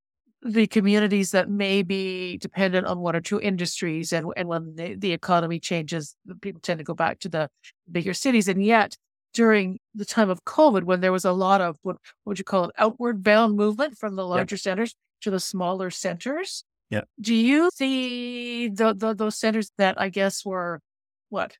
the 0.41 0.67
communities 0.67 1.31
that 1.31 1.49
may 1.49 1.83
be 1.83 2.37
dependent 2.37 2.87
on 2.87 2.99
one 2.99 3.15
or 3.15 3.21
two 3.21 3.41
industries, 3.41 4.13
and 4.13 4.31
and 4.37 4.47
when 4.47 4.75
the, 4.75 4.95
the 4.95 5.11
economy 5.11 5.59
changes, 5.59 6.15
people 6.41 6.61
tend 6.61 6.77
to 6.77 6.85
go 6.85 6.93
back 6.93 7.19
to 7.19 7.29
the 7.29 7.49
bigger 7.91 8.13
cities, 8.13 8.47
and 8.47 8.63
yet 8.63 8.95
during 9.33 9.79
the 9.93 10.05
time 10.05 10.29
of 10.29 10.43
COVID 10.45 10.83
when 10.83 11.01
there 11.01 11.11
was 11.11 11.25
a 11.25 11.31
lot 11.31 11.61
of 11.61 11.77
what, 11.81 11.97
what 12.23 12.31
would 12.31 12.39
you 12.39 12.45
call 12.45 12.65
it, 12.65 12.71
outward 12.77 13.23
bound 13.23 13.55
movement 13.55 13.97
from 13.97 14.15
the 14.15 14.25
larger 14.25 14.55
yep. 14.55 14.61
centers 14.61 14.95
to 15.21 15.31
the 15.31 15.39
smaller 15.39 15.89
centers. 15.89 16.63
Yeah. 16.89 17.01
Do 17.21 17.35
you 17.35 17.69
see 17.73 18.69
the, 18.69 18.93
the, 18.93 19.13
those 19.13 19.37
centers 19.37 19.71
that 19.77 19.99
I 19.99 20.09
guess 20.09 20.43
were 20.43 20.81
what 21.29 21.57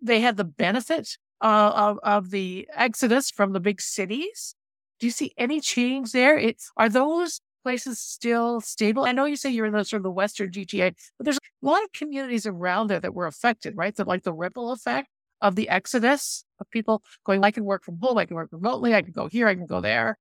they 0.00 0.20
had 0.20 0.36
the 0.36 0.44
benefit 0.44 1.16
uh, 1.40 1.72
of 1.74 1.98
of 2.02 2.30
the 2.30 2.68
exodus 2.74 3.30
from 3.30 3.52
the 3.52 3.60
big 3.60 3.80
cities? 3.80 4.54
Do 5.00 5.06
you 5.06 5.10
see 5.10 5.32
any 5.38 5.60
change 5.60 6.12
there? 6.12 6.36
It, 6.36 6.60
are 6.76 6.88
those 6.88 7.40
places 7.62 7.98
still 7.98 8.60
stable? 8.60 9.04
I 9.04 9.12
know 9.12 9.24
you 9.24 9.36
say 9.36 9.50
you're 9.50 9.66
in 9.66 9.72
the 9.72 9.84
sort 9.84 10.00
of 10.00 10.04
the 10.04 10.10
Western 10.10 10.50
GTA, 10.50 10.94
but 11.16 11.24
there's 11.24 11.38
a 11.38 11.66
lot 11.66 11.82
of 11.82 11.92
communities 11.92 12.46
around 12.46 12.88
there 12.88 13.00
that 13.00 13.14
were 13.14 13.26
affected, 13.26 13.76
right? 13.76 13.94
That 13.96 14.08
like 14.08 14.24
the 14.24 14.32
ripple 14.32 14.72
effect 14.72 15.08
of 15.40 15.56
the 15.56 15.68
exodus 15.68 16.44
of 16.60 16.70
people 16.70 17.02
going, 17.24 17.44
I 17.44 17.50
can 17.50 17.64
work 17.64 17.84
from 17.84 17.98
home, 18.00 18.18
I 18.18 18.24
can 18.24 18.36
work 18.36 18.48
remotely, 18.52 18.94
I 18.94 19.02
can 19.02 19.12
go 19.12 19.28
here, 19.28 19.48
I 19.48 19.54
can 19.54 19.66
go 19.66 19.80
there. 19.80 20.18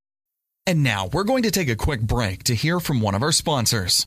And 0.66 0.84
now 0.84 1.08
we're 1.14 1.24
going 1.24 1.44
to 1.44 1.52
take 1.52 1.70
a 1.70 1.76
quick 1.76 2.02
break 2.02 2.44
to 2.44 2.56
hear 2.56 2.80
from 2.80 3.00
one 3.02 3.16
of 3.16 3.24
our 3.24 3.32
sponsors. 3.32 4.06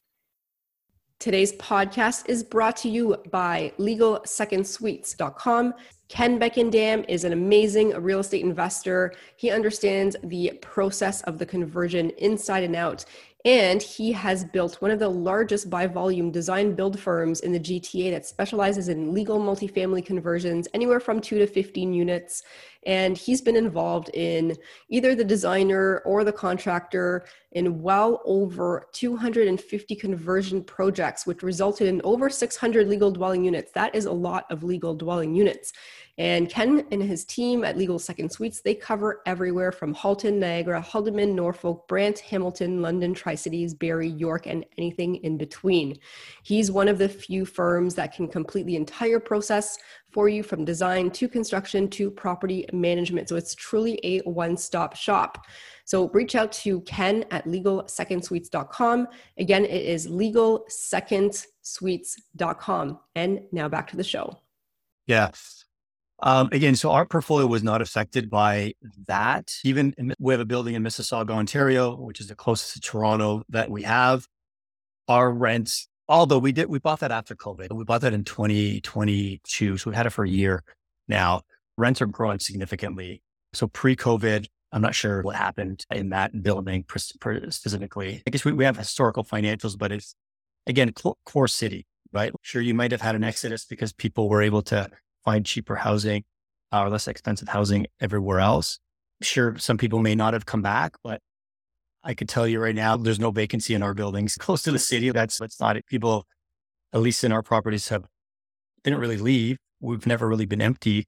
Today's 1.18 1.52
podcast 1.54 2.28
is 2.30 2.42
brought 2.42 2.76
to 2.78 2.88
you 2.88 3.16
by 3.30 3.72
LegalSecondSuites.com. 3.78 5.74
Ken 6.08 6.40
Beckendam 6.40 7.04
is 7.08 7.24
an 7.24 7.34
amazing 7.34 7.90
real 7.90 8.20
estate 8.20 8.42
investor. 8.42 9.12
He 9.36 9.50
understands 9.50 10.16
the 10.24 10.58
process 10.62 11.20
of 11.22 11.38
the 11.38 11.44
conversion 11.44 12.08
inside 12.18 12.64
and 12.64 12.74
out. 12.74 13.04
And 13.44 13.82
he 13.82 14.12
has 14.12 14.44
built 14.44 14.82
one 14.82 14.90
of 14.90 14.98
the 14.98 15.08
largest 15.08 15.70
by 15.70 15.86
volume 15.86 16.30
design 16.30 16.74
build 16.74 17.00
firms 17.00 17.40
in 17.40 17.52
the 17.52 17.60
GTA 17.60 18.10
that 18.10 18.26
specializes 18.26 18.88
in 18.88 19.14
legal 19.14 19.40
multifamily 19.40 20.04
conversions, 20.04 20.68
anywhere 20.74 21.00
from 21.00 21.20
two 21.20 21.38
to 21.38 21.46
15 21.46 21.94
units. 21.94 22.42
And 22.84 23.16
he's 23.16 23.40
been 23.40 23.56
involved 23.56 24.10
in 24.12 24.56
either 24.90 25.14
the 25.14 25.24
designer 25.24 26.02
or 26.04 26.22
the 26.22 26.32
contractor 26.32 27.24
in 27.52 27.82
well 27.82 28.22
over 28.24 28.86
250 28.92 29.94
conversion 29.96 30.62
projects, 30.62 31.26
which 31.26 31.42
resulted 31.42 31.88
in 31.88 32.00
over 32.04 32.30
600 32.30 32.88
legal 32.88 33.10
dwelling 33.10 33.44
units. 33.44 33.72
That 33.72 33.94
is 33.94 34.04
a 34.04 34.12
lot 34.12 34.46
of 34.50 34.62
legal 34.62 34.94
dwelling 34.94 35.34
units. 35.34 35.72
And 36.18 36.50
Ken 36.50 36.86
and 36.90 37.02
his 37.02 37.24
team 37.24 37.64
at 37.64 37.78
Legal 37.78 37.98
Second 37.98 38.30
Suites, 38.30 38.60
they 38.60 38.74
cover 38.74 39.22
everywhere 39.24 39.72
from 39.72 39.94
Halton, 39.94 40.38
Niagara, 40.38 40.82
Haldimand, 40.82 41.32
Norfolk, 41.32 41.88
Brant, 41.88 42.18
Hamilton, 42.18 42.82
London, 42.82 43.14
Tri 43.14 43.34
Cities, 43.34 43.72
Barrie, 43.72 44.08
York, 44.08 44.46
and 44.46 44.66
anything 44.76 45.16
in 45.16 45.38
between. 45.38 45.98
He's 46.42 46.70
one 46.70 46.88
of 46.88 46.98
the 46.98 47.08
few 47.08 47.46
firms 47.46 47.94
that 47.94 48.14
can 48.14 48.28
complete 48.28 48.66
the 48.66 48.76
entire 48.76 49.18
process 49.18 49.78
for 50.10 50.28
you 50.28 50.42
from 50.42 50.64
design 50.64 51.10
to 51.12 51.28
construction 51.28 51.88
to 51.90 52.10
property 52.10 52.66
management. 52.72 53.28
So 53.28 53.36
it's 53.36 53.54
truly 53.54 54.00
a 54.02 54.18
one 54.20 54.56
stop 54.56 54.96
shop. 54.96 55.46
So 55.84 56.08
reach 56.10 56.34
out 56.34 56.50
to 56.52 56.80
Ken 56.82 57.24
at 57.30 57.46
legalsecondsuites.com. 57.46 59.08
Again, 59.38 59.64
it 59.64 59.84
is 59.84 60.06
legalsecondsuites.com. 60.06 63.00
And 63.14 63.40
now 63.52 63.68
back 63.68 63.90
to 63.90 63.96
the 63.96 64.04
show. 64.04 64.38
Yeah. 65.06 65.30
Um, 66.22 66.50
again, 66.52 66.76
so 66.76 66.90
our 66.90 67.06
portfolio 67.06 67.46
was 67.46 67.62
not 67.62 67.80
affected 67.80 68.28
by 68.28 68.74
that. 69.06 69.54
Even 69.64 69.94
in, 69.96 70.14
we 70.18 70.32
have 70.32 70.40
a 70.40 70.44
building 70.44 70.74
in 70.74 70.82
Mississauga, 70.82 71.30
Ontario, 71.30 71.96
which 71.96 72.20
is 72.20 72.26
the 72.26 72.34
closest 72.34 72.74
to 72.74 72.80
Toronto 72.80 73.42
that 73.48 73.70
we 73.70 73.82
have. 73.82 74.26
Our 75.08 75.32
rents, 75.32 75.88
although 76.10 76.38
we 76.38 76.52
did, 76.52 76.68
we 76.68 76.80
bought 76.80 77.00
that 77.00 77.12
after 77.12 77.34
COVID. 77.34 77.72
We 77.72 77.84
bought 77.84 78.02
that 78.02 78.12
in 78.12 78.24
2022. 78.24 79.78
So 79.78 79.90
we've 79.90 79.96
had 79.96 80.06
it 80.06 80.10
for 80.10 80.24
a 80.24 80.28
year 80.28 80.62
now. 81.08 81.42
Rents 81.78 82.02
are 82.02 82.06
growing 82.06 82.40
significantly. 82.40 83.22
So 83.54 83.68
pre 83.68 83.96
COVID, 83.96 84.46
I'm 84.72 84.82
not 84.82 84.94
sure 84.94 85.22
what 85.22 85.36
happened 85.36 85.86
in 85.90 86.10
that 86.10 86.42
building 86.42 86.84
specifically. 86.96 88.22
I 88.26 88.30
guess 88.30 88.44
we, 88.44 88.52
we 88.52 88.64
have 88.64 88.76
historical 88.76 89.24
financials, 89.24 89.78
but 89.78 89.92
it's 89.92 90.14
again, 90.66 90.92
core 91.24 91.48
city, 91.48 91.86
right? 92.12 92.32
Sure, 92.42 92.60
you 92.60 92.74
might 92.74 92.90
have 92.90 93.00
had 93.00 93.14
an 93.14 93.24
exodus 93.24 93.64
because 93.64 93.92
people 93.92 94.28
were 94.28 94.42
able 94.42 94.62
to 94.62 94.88
find 95.24 95.46
cheaper 95.46 95.76
housing 95.76 96.24
uh, 96.72 96.82
or 96.82 96.90
less 96.90 97.08
expensive 97.08 97.48
housing 97.48 97.86
everywhere 98.00 98.40
else. 98.40 98.78
Sure, 99.22 99.56
some 99.58 99.78
people 99.78 100.00
may 100.00 100.14
not 100.14 100.32
have 100.32 100.46
come 100.46 100.62
back, 100.62 100.96
but 101.02 101.20
I 102.02 102.14
could 102.14 102.28
tell 102.28 102.46
you 102.46 102.60
right 102.60 102.74
now, 102.74 102.96
there's 102.96 103.20
no 103.20 103.30
vacancy 103.30 103.74
in 103.74 103.82
our 103.82 103.94
buildings 103.94 104.36
close 104.36 104.62
to 104.62 104.72
the 104.72 104.78
city. 104.78 105.10
That's 105.10 105.38
that's 105.38 105.60
not 105.60 105.76
it. 105.76 105.86
People, 105.86 106.26
at 106.92 107.00
least 107.00 107.24
in 107.24 107.32
our 107.32 107.42
properties, 107.42 107.88
have 107.88 108.04
didn't 108.84 109.00
really 109.00 109.18
leave. 109.18 109.58
We've 109.80 110.06
never 110.06 110.28
really 110.28 110.46
been 110.46 110.62
empty. 110.62 111.06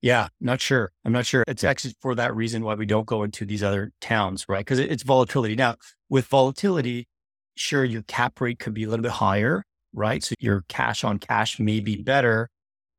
Yeah, 0.00 0.28
not 0.40 0.60
sure. 0.60 0.92
I'm 1.04 1.12
not 1.12 1.24
sure. 1.24 1.44
It's 1.46 1.64
actually 1.64 1.94
for 2.00 2.14
that 2.14 2.34
reason 2.34 2.62
why 2.62 2.74
we 2.74 2.84
don't 2.84 3.06
go 3.06 3.22
into 3.22 3.46
these 3.46 3.62
other 3.62 3.92
towns, 4.00 4.46
right? 4.48 4.58
Because 4.58 4.78
it's 4.78 5.02
volatility. 5.02 5.56
Now, 5.56 5.76
with 6.10 6.26
volatility, 6.26 7.08
sure, 7.56 7.84
your 7.84 8.02
cap 8.02 8.38
rate 8.40 8.58
could 8.58 8.74
be 8.74 8.84
a 8.84 8.88
little 8.90 9.02
bit 9.02 9.12
higher, 9.12 9.64
right? 9.94 10.22
So 10.22 10.34
your 10.38 10.64
cash 10.68 11.04
on 11.04 11.18
cash 11.18 11.58
may 11.58 11.80
be 11.80 11.96
better, 12.02 12.50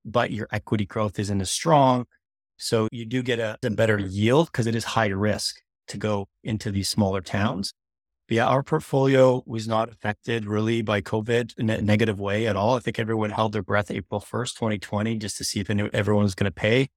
but 0.03 0.31
your 0.31 0.47
equity 0.51 0.85
growth 0.85 1.19
isn't 1.19 1.41
as 1.41 1.51
strong. 1.51 2.05
So 2.57 2.87
you 2.91 3.05
do 3.05 3.21
get 3.21 3.39
a, 3.39 3.57
a 3.63 3.69
better 3.69 3.99
yield 3.99 4.47
because 4.47 4.65
it 4.65 4.75
is 4.75 4.83
high 4.83 5.07
risk 5.07 5.61
to 5.87 5.97
go 5.97 6.27
into 6.43 6.71
these 6.71 6.89
smaller 6.89 7.21
towns. 7.21 7.73
But 8.27 8.35
yeah, 8.35 8.47
our 8.47 8.63
portfolio 8.63 9.43
was 9.45 9.67
not 9.67 9.89
affected 9.89 10.47
really 10.47 10.81
by 10.81 11.01
COVID 11.01 11.57
in 11.59 11.69
a 11.69 11.79
negative 11.81 12.19
way 12.19 12.47
at 12.47 12.55
all. 12.55 12.75
I 12.75 12.79
think 12.79 12.97
everyone 12.97 13.29
held 13.29 13.53
their 13.53 13.61
breath 13.61 13.91
April 13.91 14.19
1st, 14.19 14.55
2020, 14.55 15.17
just 15.17 15.37
to 15.37 15.43
see 15.43 15.59
if 15.59 15.69
everyone 15.69 16.23
was 16.23 16.33
going 16.33 16.45
to 16.45 16.51
pay. 16.51 16.89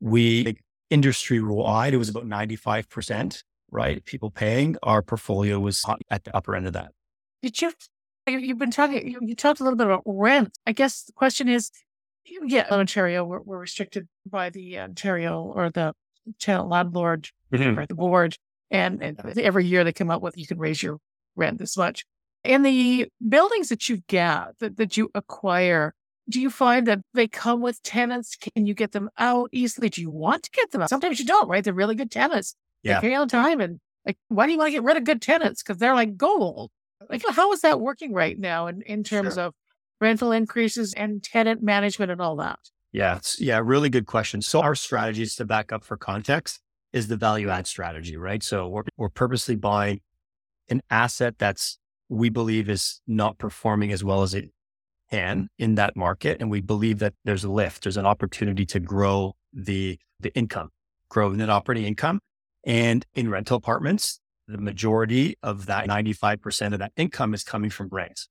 We, 0.00 0.56
industry 0.88 1.42
wide, 1.42 1.92
it 1.92 1.98
was 1.98 2.08
about 2.08 2.24
95%, 2.24 3.42
right? 3.70 4.02
People 4.06 4.30
paying. 4.30 4.76
Our 4.82 5.02
portfolio 5.02 5.60
was 5.60 5.84
at 6.10 6.24
the 6.24 6.34
upper 6.34 6.56
end 6.56 6.66
of 6.66 6.72
that. 6.72 6.92
Did 7.42 7.60
you, 7.60 7.72
you've 8.26 8.58
been 8.58 8.70
talking, 8.70 9.06
you, 9.06 9.18
you 9.20 9.36
talked 9.36 9.60
a 9.60 9.64
little 9.64 9.76
bit 9.76 9.86
about 9.86 10.02
rent. 10.06 10.56
I 10.66 10.72
guess 10.72 11.02
the 11.02 11.12
question 11.12 11.48
is, 11.48 11.70
yeah, 12.24 12.66
Ontario, 12.70 13.24
we're, 13.24 13.40
we're 13.40 13.58
restricted 13.58 14.08
by 14.26 14.48
the 14.48 14.78
Ontario 14.78 15.42
or 15.42 15.68
the 15.68 15.92
tenant 16.38 16.68
landlord 16.68 17.28
mm-hmm. 17.52 17.78
or 17.78 17.86
the 17.86 17.94
board. 17.94 18.36
And, 18.70 19.02
and, 19.02 19.18
every 19.38 19.64
year 19.64 19.82
they 19.82 19.92
come 19.92 20.10
up 20.10 20.20
with 20.20 20.36
you 20.36 20.46
can 20.46 20.58
raise 20.58 20.82
your 20.82 20.98
rent 21.36 21.58
this 21.58 21.76
much. 21.76 22.04
And 22.44 22.64
the 22.64 23.08
buildings 23.26 23.68
that 23.68 23.88
you 23.88 23.98
get, 24.08 24.58
that, 24.60 24.76
that 24.76 24.96
you 24.96 25.10
acquire, 25.14 25.94
do 26.28 26.40
you 26.40 26.50
find 26.50 26.86
that 26.86 27.00
they 27.14 27.26
come 27.26 27.60
with 27.60 27.82
tenants? 27.82 28.36
Can 28.36 28.66
you 28.66 28.74
get 28.74 28.92
them 28.92 29.10
out 29.18 29.48
easily? 29.52 29.88
Do 29.88 30.02
you 30.02 30.10
want 30.10 30.42
to 30.44 30.50
get 30.50 30.70
them 30.70 30.82
out? 30.82 30.90
Sometimes 30.90 31.18
you 31.18 31.26
don't, 31.26 31.48
right? 31.48 31.64
They're 31.64 31.72
really 31.72 31.94
good 31.94 32.10
tenants. 32.10 32.54
Yeah. 32.82 33.00
They 33.00 33.08
pay 33.08 33.14
on 33.14 33.28
time. 33.28 33.60
And 33.60 33.80
like, 34.06 34.18
why 34.28 34.46
do 34.46 34.52
you 34.52 34.58
want 34.58 34.68
to 34.68 34.72
get 34.72 34.82
rid 34.82 34.96
of 34.96 35.04
good 35.04 35.22
tenants? 35.22 35.62
Because 35.62 35.78
they're 35.78 35.94
like 35.94 36.16
gold. 36.16 36.70
Like, 37.08 37.22
how 37.30 37.52
is 37.52 37.62
that 37.62 37.80
working 37.80 38.12
right 38.12 38.38
now 38.38 38.66
in, 38.66 38.82
in 38.82 39.04
terms 39.04 39.34
sure. 39.34 39.44
of 39.44 39.54
rental 40.00 40.32
increases 40.32 40.92
and 40.94 41.22
tenant 41.22 41.62
management 41.62 42.10
and 42.10 42.20
all 42.20 42.36
that? 42.36 42.58
Yeah, 42.92 43.20
yeah, 43.38 43.60
really 43.62 43.90
good 43.90 44.06
question. 44.06 44.42
So 44.42 44.60
our 44.60 44.74
strategy 44.74 45.22
is 45.22 45.34
to 45.36 45.44
back 45.44 45.72
up 45.72 45.84
for 45.84 45.96
context 45.96 46.60
is 46.92 47.08
the 47.08 47.16
value 47.16 47.48
add 47.48 47.66
strategy, 47.66 48.16
right? 48.16 48.42
So 48.42 48.68
we're, 48.68 48.84
we're 48.96 49.08
purposely 49.08 49.56
buying 49.56 50.00
an 50.68 50.82
asset 50.90 51.34
that's 51.38 51.78
we 52.08 52.30
believe 52.30 52.70
is 52.70 53.00
not 53.06 53.38
performing 53.38 53.92
as 53.92 54.02
well 54.02 54.22
as 54.22 54.32
it 54.32 54.50
can 55.10 55.48
in 55.58 55.74
that 55.74 55.96
market. 55.96 56.38
And 56.40 56.50
we 56.50 56.60
believe 56.60 56.98
that 57.00 57.14
there's 57.24 57.44
a 57.44 57.50
lift, 57.50 57.82
there's 57.84 57.96
an 57.96 58.06
opportunity 58.06 58.64
to 58.66 58.80
grow 58.80 59.34
the, 59.52 59.98
the 60.20 60.34
income, 60.34 60.70
grow 61.10 61.30
net 61.30 61.50
operating 61.50 61.84
income. 61.84 62.20
And 62.64 63.04
in 63.14 63.30
rental 63.30 63.56
apartments, 63.56 64.20
the 64.46 64.58
majority 64.58 65.36
of 65.42 65.66
that 65.66 65.86
95% 65.86 66.72
of 66.72 66.78
that 66.78 66.92
income 66.96 67.34
is 67.34 67.44
coming 67.44 67.70
from 67.70 67.88
rents 67.90 68.28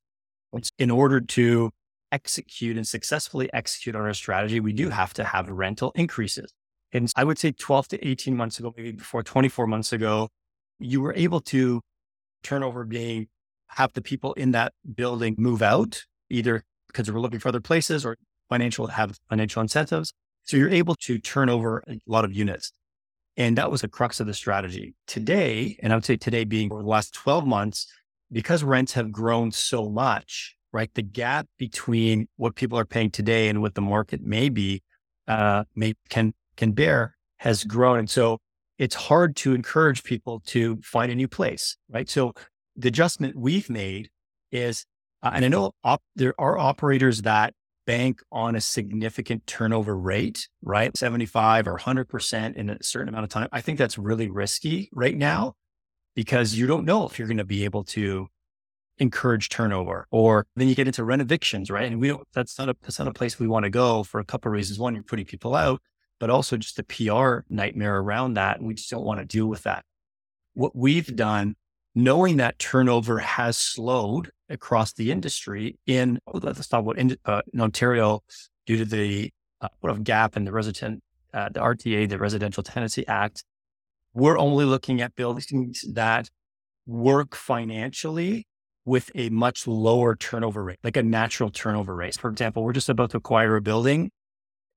in 0.78 0.90
order 0.90 1.20
to 1.20 1.70
execute 2.10 2.76
and 2.76 2.86
successfully 2.86 3.50
execute 3.52 3.94
on 3.94 4.02
our 4.02 4.14
strategy, 4.14 4.60
we 4.60 4.72
do 4.72 4.88
have 4.88 5.12
to 5.14 5.24
have 5.24 5.48
rental 5.48 5.92
increases. 5.94 6.52
And 6.92 7.10
I 7.16 7.24
would 7.24 7.38
say 7.38 7.52
12 7.52 7.88
to 7.88 8.08
18 8.08 8.36
months 8.36 8.58
ago, 8.58 8.72
maybe 8.76 8.92
before 8.92 9.22
24 9.22 9.66
months 9.66 9.92
ago, 9.92 10.28
you 10.78 11.00
were 11.00 11.14
able 11.14 11.40
to 11.42 11.80
turnover 12.42 12.84
being 12.84 13.28
have 13.68 13.92
the 13.92 14.00
people 14.00 14.32
in 14.34 14.52
that 14.52 14.72
building 14.94 15.34
move 15.38 15.62
out, 15.62 16.02
either 16.30 16.62
because 16.86 17.06
they 17.06 17.12
were 17.12 17.20
looking 17.20 17.38
for 17.38 17.48
other 17.48 17.60
places 17.60 18.06
or 18.06 18.16
financial 18.48 18.86
have 18.86 19.18
financial 19.28 19.60
incentives. 19.60 20.12
So 20.44 20.56
you're 20.56 20.70
able 20.70 20.94
to 21.02 21.18
turn 21.18 21.50
over 21.50 21.84
a 21.86 21.98
lot 22.06 22.24
of 22.24 22.32
units. 22.32 22.72
And 23.36 23.56
that 23.58 23.70
was 23.70 23.82
the 23.82 23.88
crux 23.88 24.18
of 24.20 24.26
the 24.26 24.34
strategy. 24.34 24.94
Today, 25.06 25.78
and 25.82 25.92
I 25.92 25.96
would 25.96 26.04
say 26.04 26.16
today 26.16 26.44
being 26.44 26.72
over 26.72 26.82
the 26.82 26.88
last 26.88 27.12
12 27.14 27.46
months, 27.46 27.86
because 28.32 28.64
rents 28.64 28.94
have 28.94 29.12
grown 29.12 29.52
so 29.52 29.88
much, 29.88 30.56
right? 30.72 30.90
The 30.94 31.02
gap 31.02 31.46
between 31.58 32.28
what 32.36 32.56
people 32.56 32.78
are 32.78 32.84
paying 32.84 33.10
today 33.10 33.48
and 33.48 33.62
what 33.62 33.74
the 33.74 33.80
market 33.80 34.22
may 34.22 34.48
be, 34.48 34.82
uh, 35.28 35.64
may 35.76 35.94
can 36.08 36.32
can 36.58 36.72
bear 36.72 37.16
has 37.38 37.64
grown, 37.64 38.00
and 38.00 38.10
so 38.10 38.38
it's 38.78 38.94
hard 38.94 39.34
to 39.36 39.54
encourage 39.54 40.04
people 40.04 40.40
to 40.46 40.78
find 40.82 41.10
a 41.10 41.14
new 41.14 41.28
place, 41.28 41.76
right? 41.88 42.08
So 42.08 42.34
the 42.76 42.88
adjustment 42.88 43.36
we've 43.36 43.68
made 43.68 44.10
is, 44.52 44.84
uh, 45.22 45.30
and 45.34 45.44
I 45.44 45.48
know 45.48 45.72
op- 45.82 46.02
there 46.14 46.34
are 46.38 46.58
operators 46.58 47.22
that 47.22 47.54
bank 47.86 48.20
on 48.30 48.54
a 48.54 48.60
significant 48.60 49.46
turnover 49.46 49.98
rate, 49.98 50.46
right? 50.62 50.96
75 50.96 51.66
or 51.66 51.78
100% 51.78 52.54
in 52.54 52.70
a 52.70 52.82
certain 52.82 53.08
amount 53.08 53.24
of 53.24 53.30
time. 53.30 53.48
I 53.50 53.62
think 53.62 53.78
that's 53.78 53.98
really 53.98 54.28
risky 54.28 54.90
right 54.92 55.16
now 55.16 55.54
because 56.14 56.54
you 56.54 56.66
don't 56.66 56.84
know 56.84 57.06
if 57.06 57.18
you're 57.18 57.28
going 57.28 57.38
to 57.38 57.44
be 57.44 57.64
able 57.64 57.84
to 57.84 58.28
encourage 58.98 59.48
turnover 59.48 60.06
or 60.10 60.46
then 60.54 60.68
you 60.68 60.74
get 60.74 60.86
into 60.86 61.02
rent 61.02 61.22
evictions, 61.22 61.70
right? 61.70 61.90
And 61.90 62.00
we 62.00 62.08
don't, 62.08 62.28
that's 62.34 62.58
not 62.58 62.68
a, 62.68 62.76
that's 62.82 62.98
not 62.98 63.08
a 63.08 63.12
place 63.12 63.38
we 63.38 63.48
want 63.48 63.64
to 63.64 63.70
go 63.70 64.02
for 64.02 64.20
a 64.20 64.24
couple 64.24 64.50
of 64.50 64.52
reasons. 64.52 64.78
One, 64.78 64.94
you're 64.94 65.02
putting 65.02 65.24
people 65.24 65.54
out, 65.54 65.80
but 66.20 66.30
also 66.30 66.56
just 66.56 66.76
the 66.76 66.84
PR 66.84 67.40
nightmare 67.48 67.98
around 67.98 68.34
that. 68.34 68.62
We 68.62 68.74
just 68.74 68.90
don't 68.90 69.04
want 69.04 69.20
to 69.20 69.26
deal 69.26 69.46
with 69.46 69.62
that. 69.62 69.84
What 70.54 70.74
we've 70.74 71.14
done, 71.14 71.54
knowing 71.94 72.38
that 72.38 72.58
turnover 72.58 73.18
has 73.18 73.56
slowed 73.56 74.30
across 74.48 74.92
the 74.92 75.10
industry 75.10 75.78
in, 75.86 76.18
let's 76.32 76.66
talk 76.68 76.82
about 76.82 76.98
in, 76.98 77.16
uh, 77.24 77.42
in 77.52 77.60
Ontario 77.60 78.20
due 78.66 78.78
to 78.78 78.84
the 78.84 79.30
uh, 79.60 79.68
what 79.80 79.90
of 79.90 80.04
gap 80.04 80.36
in 80.36 80.44
the 80.44 80.52
resident, 80.52 81.02
uh, 81.34 81.48
the 81.48 81.60
RTA, 81.60 82.08
the 82.08 82.18
Residential 82.18 82.62
Tenancy 82.62 83.06
Act, 83.06 83.44
we're 84.14 84.38
only 84.38 84.64
looking 84.64 85.00
at 85.00 85.14
buildings 85.14 85.84
that 85.92 86.30
work 86.86 87.34
financially 87.34 88.46
with 88.84 89.10
a 89.14 89.28
much 89.28 89.66
lower 89.66 90.16
turnover 90.16 90.64
rate, 90.64 90.78
like 90.82 90.96
a 90.96 91.02
natural 91.02 91.50
turnover 91.50 91.94
rate. 91.94 92.16
For 92.16 92.30
example, 92.30 92.64
we're 92.64 92.72
just 92.72 92.88
about 92.88 93.10
to 93.10 93.18
acquire 93.18 93.56
a 93.56 93.60
building 93.60 94.10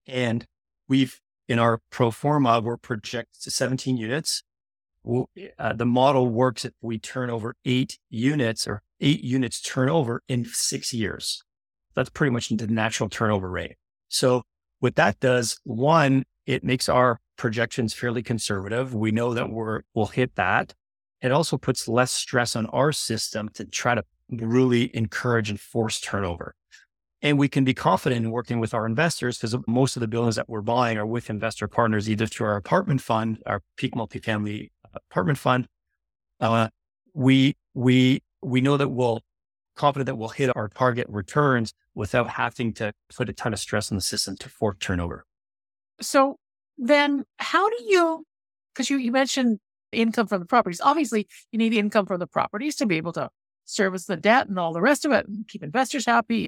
and 0.05 0.45
we've, 0.89 1.19
in 1.51 1.59
our 1.59 1.81
pro 1.89 2.11
forma, 2.11 2.61
we're 2.61 2.77
projected 2.77 3.41
to 3.41 3.51
17 3.51 3.97
units. 3.97 4.41
uh, 5.59 5.73
the 5.73 5.85
model 5.85 6.29
works 6.29 6.63
if 6.63 6.71
we 6.81 6.97
turn 6.97 7.29
over 7.29 7.55
eight 7.65 7.99
units 8.09 8.65
or 8.65 8.83
eight 9.01 9.21
units 9.21 9.59
turnover 9.59 10.23
in 10.29 10.45
six 10.45 10.93
years. 10.93 11.43
That's 11.93 12.09
pretty 12.09 12.31
much 12.31 12.47
the 12.47 12.67
natural 12.67 13.09
turnover 13.09 13.49
rate. 13.49 13.75
So 14.07 14.43
what 14.79 14.95
that 14.95 15.19
does, 15.19 15.59
one, 15.65 16.23
it 16.45 16.63
makes 16.63 16.87
our 16.87 17.19
projections 17.35 17.93
fairly 17.93 18.23
conservative. 18.23 18.95
We 18.95 19.11
know 19.11 19.33
that 19.33 19.49
we're, 19.49 19.81
we'll 19.93 20.05
hit 20.05 20.35
that. 20.35 20.73
It 21.21 21.33
also 21.33 21.57
puts 21.57 21.89
less 21.89 22.13
stress 22.13 22.55
on 22.55 22.65
our 22.67 22.93
system 22.93 23.49
to 23.55 23.65
try 23.65 23.93
to 23.93 24.05
really 24.29 24.95
encourage 24.95 25.49
and 25.49 25.59
force 25.59 25.99
turnover. 25.99 26.55
And 27.23 27.37
we 27.37 27.47
can 27.47 27.63
be 27.63 27.73
confident 27.73 28.25
in 28.25 28.31
working 28.31 28.59
with 28.59 28.73
our 28.73 28.85
investors 28.85 29.37
because 29.37 29.55
most 29.67 29.95
of 29.95 29.99
the 29.99 30.07
buildings 30.07 30.35
that 30.37 30.49
we're 30.49 30.61
buying 30.61 30.97
are 30.97 31.05
with 31.05 31.29
investor 31.29 31.67
partners, 31.67 32.09
either 32.09 32.25
through 32.25 32.47
our 32.47 32.55
apartment 32.55 33.01
fund, 33.01 33.41
our 33.45 33.61
peak 33.77 33.93
multifamily 33.93 34.71
apartment 34.93 35.37
fund. 35.37 35.67
Uh, 36.39 36.69
we, 37.13 37.55
we, 37.75 38.23
we 38.41 38.59
know 38.59 38.75
that 38.77 38.89
we'll 38.89 39.21
confident 39.75 40.05
that 40.05 40.15
we'll 40.15 40.29
hit 40.29 40.55
our 40.55 40.67
target 40.67 41.07
returns 41.09 41.73
without 41.95 42.29
having 42.29 42.73
to 42.73 42.93
put 43.15 43.29
a 43.29 43.33
ton 43.33 43.53
of 43.53 43.59
stress 43.59 43.91
on 43.91 43.97
the 43.97 44.01
system 44.01 44.35
to 44.37 44.49
force 44.49 44.77
turnover. 44.79 45.25
So 46.01 46.37
then 46.77 47.25
how 47.37 47.69
do 47.69 47.77
you, 47.87 48.25
because 48.73 48.89
you, 48.89 48.97
you 48.97 49.11
mentioned 49.11 49.59
income 49.91 50.27
from 50.27 50.39
the 50.39 50.45
properties, 50.45 50.81
obviously 50.81 51.27
you 51.51 51.57
need 51.57 51.73
income 51.73 52.05
from 52.05 52.19
the 52.19 52.27
properties 52.27 52.75
to 52.77 52.85
be 52.85 52.97
able 52.97 53.13
to 53.13 53.29
service 53.65 54.05
the 54.05 54.17
debt 54.17 54.47
and 54.47 54.59
all 54.59 54.73
the 54.73 54.81
rest 54.81 55.05
of 55.05 55.11
it 55.11 55.27
and 55.27 55.47
keep 55.47 55.63
investors 55.63 56.05
happy 56.05 56.47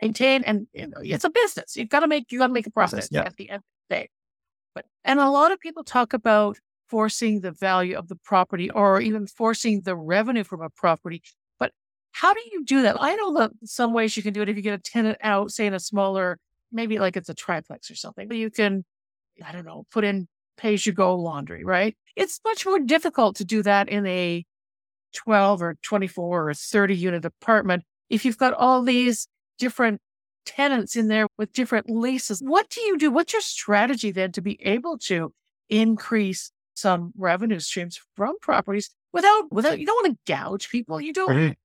maintain. 0.00 0.42
And 0.44 0.66
you 0.72 0.86
know, 0.86 0.98
it's 1.02 1.24
a 1.24 1.30
business. 1.30 1.76
You've 1.76 1.88
got 1.88 2.00
to 2.00 2.08
make, 2.08 2.30
you 2.30 2.38
got 2.38 2.48
to 2.48 2.52
make 2.52 2.66
a 2.66 2.70
profit 2.70 3.08
yeah. 3.10 3.22
at 3.22 3.36
the 3.36 3.50
end 3.50 3.58
of 3.58 3.64
the 3.88 3.94
day. 3.96 4.10
But, 4.74 4.86
and 5.04 5.20
a 5.20 5.30
lot 5.30 5.52
of 5.52 5.60
people 5.60 5.84
talk 5.84 6.12
about 6.12 6.58
forcing 6.88 7.40
the 7.40 7.52
value 7.52 7.96
of 7.96 8.08
the 8.08 8.16
property 8.16 8.70
or 8.70 9.00
even 9.00 9.26
forcing 9.26 9.82
the 9.82 9.96
revenue 9.96 10.44
from 10.44 10.62
a 10.62 10.70
property. 10.70 11.22
But 11.58 11.72
how 12.12 12.34
do 12.34 12.40
you 12.52 12.64
do 12.64 12.82
that? 12.82 12.96
I 13.00 13.14
know 13.14 13.34
that 13.38 13.52
some 13.64 13.92
ways 13.92 14.16
you 14.16 14.22
can 14.22 14.32
do 14.32 14.42
it 14.42 14.48
if 14.48 14.56
you 14.56 14.62
get 14.62 14.78
a 14.78 14.82
tenant 14.82 15.18
out, 15.22 15.50
say 15.50 15.66
in 15.66 15.74
a 15.74 15.80
smaller, 15.80 16.38
maybe 16.72 16.98
like 16.98 17.16
it's 17.16 17.28
a 17.28 17.34
triplex 17.34 17.90
or 17.90 17.94
something, 17.94 18.28
but 18.28 18.36
you 18.36 18.50
can 18.50 18.84
I 19.44 19.52
don't 19.52 19.64
know, 19.64 19.86
put 19.90 20.04
in 20.04 20.28
pay 20.56 20.74
as 20.74 20.84
you 20.84 20.92
go 20.92 21.14
laundry, 21.14 21.64
right? 21.64 21.96
It's 22.16 22.40
much 22.44 22.66
more 22.66 22.78
difficult 22.78 23.36
to 23.36 23.44
do 23.44 23.62
that 23.62 23.88
in 23.88 24.06
a 24.06 24.44
12 25.14 25.62
or 25.62 25.76
24 25.82 26.48
or 26.48 26.54
30 26.54 26.94
unit 26.94 27.24
apartment 27.24 27.84
if 28.10 28.24
you've 28.24 28.38
got 28.38 28.52
all 28.54 28.82
these 28.82 29.26
different 29.60 30.00
tenants 30.44 30.96
in 30.96 31.06
there 31.06 31.28
with 31.38 31.52
different 31.52 31.88
leases. 31.88 32.40
What 32.40 32.68
do 32.70 32.80
you 32.80 32.98
do? 32.98 33.10
What's 33.10 33.32
your 33.32 33.42
strategy 33.42 34.10
then 34.10 34.32
to 34.32 34.40
be 34.40 34.58
able 34.62 34.98
to 34.98 35.32
increase 35.68 36.50
some 36.74 37.12
revenue 37.16 37.60
streams 37.60 38.00
from 38.16 38.38
properties 38.40 38.90
without 39.12 39.52
without 39.52 39.78
you 39.78 39.86
don't 39.86 40.04
want 40.04 40.16
to 40.16 40.32
gouge 40.32 40.70
people. 40.70 41.00
You 41.00 41.12
don't 41.12 41.56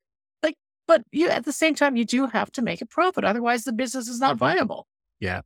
like 0.44 0.56
but 0.88 1.04
you 1.12 1.30
at 1.30 1.46
the 1.46 1.52
same 1.52 1.76
time 1.76 1.96
you 1.96 2.06
do 2.06 2.28
have 2.28 2.52
to 2.54 2.62
make 2.62 2.82
a 2.82 2.86
profit. 2.86 3.24
Otherwise 3.24 3.64
the 3.64 3.74
business 3.74 4.08
is 4.08 4.20
not 4.20 4.38
viable. 4.38 4.88
Yeah. 5.20 5.42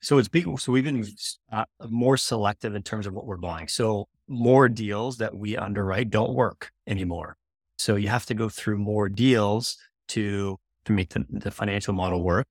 So 0.00 0.18
it's 0.18 0.28
big. 0.28 0.46
So 0.58 0.72
we've 0.72 0.84
been 0.84 1.06
uh, 1.50 1.64
more 1.88 2.16
selective 2.16 2.74
in 2.74 2.82
terms 2.82 3.06
of 3.06 3.14
what 3.14 3.26
we're 3.26 3.36
buying. 3.36 3.68
So 3.68 4.08
more 4.28 4.68
deals 4.68 5.18
that 5.18 5.34
we 5.34 5.56
underwrite 5.56 6.10
don't 6.10 6.34
work 6.34 6.70
anymore. 6.86 7.36
So 7.78 7.96
you 7.96 8.08
have 8.08 8.26
to 8.26 8.34
go 8.34 8.50
through 8.50 8.78
more 8.78 9.08
deals 9.08 9.78
to 10.08 10.58
to 10.84 10.92
make 10.92 11.10
the, 11.10 11.24
the 11.28 11.50
financial 11.50 11.94
model 11.94 12.22
work. 12.22 12.46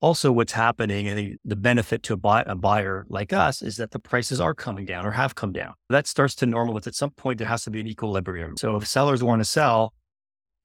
Also, 0.00 0.30
what's 0.30 0.52
happening 0.52 1.08
and 1.08 1.38
the 1.44 1.56
benefit 1.56 2.02
to 2.02 2.12
a, 2.12 2.16
buy, 2.16 2.42
a 2.46 2.54
buyer 2.54 3.06
like 3.08 3.32
us 3.32 3.62
is 3.62 3.76
that 3.78 3.92
the 3.92 3.98
prices 3.98 4.38
are 4.40 4.54
coming 4.54 4.84
down 4.84 5.06
or 5.06 5.12
have 5.12 5.34
come 5.34 5.52
down. 5.52 5.72
That 5.88 6.06
starts 6.06 6.34
to 6.36 6.46
normalize. 6.46 6.86
At 6.86 6.94
some 6.94 7.10
point, 7.10 7.38
there 7.38 7.48
has 7.48 7.64
to 7.64 7.70
be 7.70 7.80
an 7.80 7.86
equilibrium. 7.86 8.56
So 8.58 8.76
if 8.76 8.86
sellers 8.86 9.22
want 9.22 9.40
to 9.40 9.46
sell, 9.46 9.94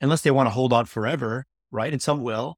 unless 0.02 0.22
they 0.22 0.32
want 0.32 0.48
to 0.48 0.52
hold 0.52 0.74
on 0.74 0.86
forever, 0.86 1.46
right? 1.72 1.94
And 1.94 2.02
some 2.02 2.22
will, 2.22 2.58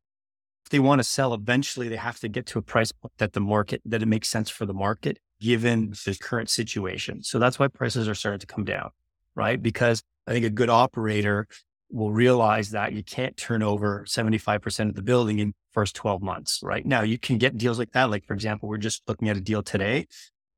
If 0.66 0.70
they 0.70 0.80
want 0.80 1.00
to 1.00 1.04
sell 1.04 1.34
eventually, 1.34 1.88
they 1.88 1.96
have 1.96 2.20
to 2.20 2.28
get 2.28 2.46
to 2.48 2.60
a 2.60 2.62
price 2.62 2.92
that 3.18 3.34
the 3.34 3.40
market, 3.40 3.82
that 3.86 4.02
it 4.02 4.08
makes 4.08 4.30
sense 4.30 4.50
for 4.50 4.66
the 4.66 4.74
market 4.74 5.20
given 5.40 5.92
the 6.06 6.18
current 6.20 6.50
situation. 6.50 7.24
So 7.24 7.40
that's 7.40 7.58
why 7.58 7.68
prices 7.68 8.08
are 8.08 8.16
starting 8.16 8.40
to 8.40 8.48
come 8.48 8.64
down, 8.64 8.92
right? 9.36 9.62
Because 9.62 10.04
I 10.28 10.32
think 10.32 10.46
a 10.46 10.52
good 10.52 10.70
operator 10.70 11.48
will 11.92 12.12
realize 12.12 12.72
that 12.72 12.94
you 12.94 13.04
can't 13.04 13.36
turn 13.38 13.62
over 13.62 14.06
75% 14.08 14.90
of 14.90 14.96
the 14.96 15.02
building 15.02 15.40
in 15.40 15.54
first 15.72 15.96
12 15.96 16.22
months, 16.22 16.60
right? 16.64 16.86
Now 16.86 17.02
you 17.02 17.18
can 17.18 17.38
get 17.38 17.58
deals 17.58 17.80
like 17.80 17.92
that. 17.92 18.10
Like, 18.10 18.26
for 18.26 18.34
example, 18.34 18.70
we're 18.70 18.78
just 18.78 19.04
looking 19.08 19.30
at 19.30 19.38
a 19.38 19.42
deal 19.42 19.62
today 19.62 20.08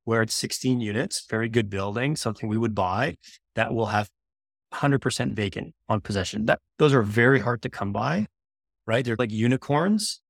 where 0.05 0.21
it's 0.21 0.33
16 0.33 0.81
units, 0.81 1.25
very 1.29 1.49
good 1.49 1.69
building, 1.69 2.15
something 2.15 2.49
we 2.49 2.57
would 2.57 2.75
buy 2.75 3.15
that 3.55 3.73
will 3.73 3.87
have 3.87 4.09
100% 4.73 5.33
vacant 5.33 5.73
on 5.87 6.01
possession. 6.01 6.45
That 6.45 6.59
those 6.77 6.93
are 6.93 7.03
very 7.03 7.39
hard 7.39 7.61
to 7.61 7.69
come 7.69 7.93
by 7.93 8.27
right? 8.85 9.03
They're 9.03 9.15
like 9.17 9.31
unicorns, 9.31 10.21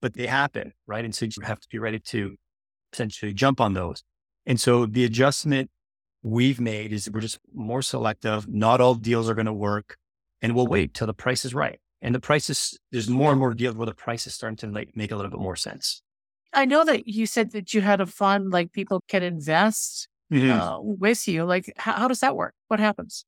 but 0.00 0.14
they 0.14 0.26
happen, 0.26 0.72
right? 0.86 1.04
And 1.04 1.14
so 1.14 1.26
you 1.26 1.30
have 1.42 1.60
to 1.60 1.68
be 1.70 1.78
ready 1.78 1.98
to 1.98 2.36
essentially 2.92 3.32
jump 3.32 3.60
on 3.60 3.74
those. 3.74 4.02
And 4.46 4.60
so 4.60 4.86
the 4.86 5.04
adjustment 5.04 5.70
we've 6.22 6.60
made 6.60 6.92
is 6.92 7.10
we're 7.10 7.20
just 7.20 7.38
more 7.54 7.82
selective. 7.82 8.48
Not 8.48 8.80
all 8.80 8.94
deals 8.94 9.28
are 9.30 9.34
going 9.34 9.46
to 9.46 9.52
work 9.52 9.96
and 10.42 10.54
we'll 10.54 10.66
wait 10.66 10.92
till 10.92 11.06
the 11.06 11.14
price 11.14 11.44
is 11.44 11.54
right. 11.54 11.78
And 12.02 12.14
the 12.14 12.20
prices, 12.20 12.76
there's 12.90 13.08
more 13.08 13.30
and 13.30 13.38
more 13.38 13.54
deals 13.54 13.76
where 13.76 13.86
the 13.86 13.94
price 13.94 14.26
is 14.26 14.34
starting 14.34 14.56
to 14.56 14.66
like 14.66 14.90
make 14.96 15.12
a 15.12 15.16
little 15.16 15.30
bit 15.30 15.40
more 15.40 15.56
sense. 15.56 16.02
I 16.52 16.64
know 16.66 16.84
that 16.84 17.06
you 17.06 17.26
said 17.26 17.52
that 17.52 17.72
you 17.72 17.80
had 17.80 18.00
a 18.00 18.06
fund 18.06 18.50
like 18.50 18.72
people 18.72 19.00
can 19.08 19.22
invest 19.22 20.08
mm-hmm. 20.30 20.50
uh, 20.50 20.80
with 20.80 21.26
you. 21.28 21.44
Like, 21.44 21.72
how, 21.76 21.92
how 21.92 22.08
does 22.08 22.20
that 22.20 22.36
work? 22.36 22.54
What 22.68 22.80
happens? 22.80 23.24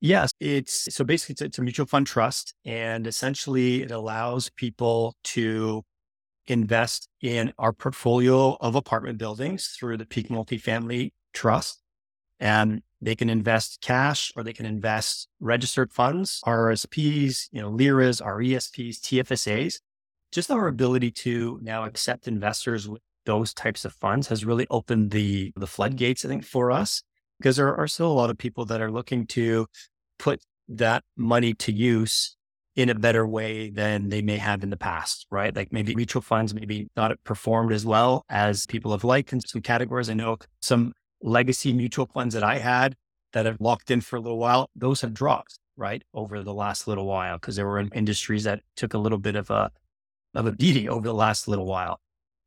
Yes, 0.00 0.32
it's 0.40 0.92
so 0.94 1.04
basically 1.04 1.34
it's, 1.34 1.42
it's, 1.42 1.58
a 1.58 1.62
mutual 1.62 1.86
fund 1.86 2.06
trust, 2.06 2.54
and 2.64 3.06
essentially 3.06 3.82
it 3.82 3.90
allows 3.90 4.48
people 4.48 5.14
to 5.24 5.82
invest 6.46 7.06
in 7.20 7.52
our 7.58 7.72
portfolio 7.72 8.56
of 8.60 8.74
apartment 8.74 9.18
buildings 9.18 9.76
through 9.78 9.98
the 9.98 10.06
Peak 10.06 10.28
Multifamily 10.28 11.10
Trust, 11.34 11.82
and 12.38 12.82
they 13.00 13.14
can 13.14 13.30
invest 13.30 13.80
cash 13.80 14.32
or 14.36 14.42
they 14.42 14.52
can 14.52 14.66
invest 14.66 15.28
registered 15.40 15.92
funds, 15.92 16.40
RSPs, 16.46 17.48
you 17.52 17.60
know, 17.62 17.70
LIRAs, 17.70 18.20
RESPs, 18.20 19.00
TFSAs. 19.00 19.80
Just 20.32 20.50
our 20.50 20.68
ability 20.68 21.10
to 21.10 21.58
now 21.62 21.84
accept 21.84 22.28
investors 22.28 22.88
with 22.88 23.02
those 23.26 23.52
types 23.52 23.84
of 23.84 23.92
funds 23.92 24.28
has 24.28 24.44
really 24.44 24.66
opened 24.70 25.10
the 25.10 25.52
the 25.56 25.66
floodgates, 25.66 26.24
I 26.24 26.28
think, 26.28 26.44
for 26.44 26.70
us 26.70 27.02
because 27.38 27.56
there 27.56 27.74
are 27.74 27.88
still 27.88 28.10
a 28.10 28.12
lot 28.12 28.30
of 28.30 28.38
people 28.38 28.64
that 28.66 28.80
are 28.80 28.90
looking 28.90 29.26
to 29.28 29.66
put 30.18 30.42
that 30.68 31.02
money 31.16 31.54
to 31.54 31.72
use 31.72 32.36
in 32.76 32.88
a 32.88 32.94
better 32.94 33.26
way 33.26 33.70
than 33.70 34.08
they 34.08 34.22
may 34.22 34.36
have 34.36 34.62
in 34.62 34.70
the 34.70 34.76
past, 34.76 35.26
right? 35.30 35.54
Like 35.54 35.72
maybe 35.72 35.94
mutual 35.94 36.22
funds 36.22 36.54
maybe 36.54 36.88
not 36.96 37.12
performed 37.24 37.72
as 37.72 37.84
well 37.84 38.24
as 38.28 38.66
people 38.66 38.92
have 38.92 39.04
liked 39.04 39.32
in 39.32 39.40
some 39.40 39.62
categories. 39.62 40.08
I 40.08 40.14
know 40.14 40.38
some 40.62 40.92
legacy 41.22 41.72
mutual 41.72 42.06
funds 42.06 42.34
that 42.34 42.42
I 42.42 42.58
had 42.58 42.96
that 43.32 43.46
have 43.46 43.60
locked 43.60 43.90
in 43.90 44.00
for 44.00 44.16
a 44.16 44.20
little 44.20 44.38
while, 44.38 44.70
those 44.74 45.00
have 45.02 45.14
dropped, 45.14 45.58
right, 45.76 46.02
over 46.14 46.42
the 46.42 46.54
last 46.54 46.88
little 46.88 47.06
while 47.06 47.36
because 47.36 47.56
there 47.56 47.66
were 47.66 47.84
industries 47.94 48.44
that 48.44 48.60
took 48.76 48.94
a 48.94 48.98
little 48.98 49.18
bit 49.18 49.36
of 49.36 49.50
a 49.50 49.70
of 50.34 50.46
a 50.46 50.52
beating 50.52 50.88
over 50.88 51.06
the 51.06 51.14
last 51.14 51.48
little 51.48 51.66
while. 51.66 52.00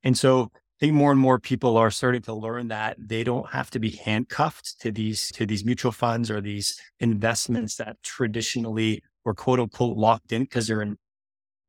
And 0.03 0.17
so 0.17 0.51
I 0.53 0.59
think 0.79 0.93
more 0.93 1.11
and 1.11 1.19
more 1.19 1.39
people 1.39 1.77
are 1.77 1.91
starting 1.91 2.21
to 2.23 2.33
learn 2.33 2.69
that 2.69 2.95
they 2.97 3.23
don't 3.23 3.49
have 3.49 3.69
to 3.71 3.79
be 3.79 3.91
handcuffed 3.91 4.79
to 4.81 4.91
these 4.91 5.31
to 5.33 5.45
these 5.45 5.65
mutual 5.65 5.91
funds 5.91 6.31
or 6.31 6.41
these 6.41 6.79
investments 6.99 7.75
that 7.77 7.97
traditionally 8.03 9.03
were 9.25 9.33
quote 9.33 9.59
unquote 9.59 9.97
locked 9.97 10.31
in 10.31 10.43
because 10.43 10.67
they're 10.67 10.81
in 10.81 10.97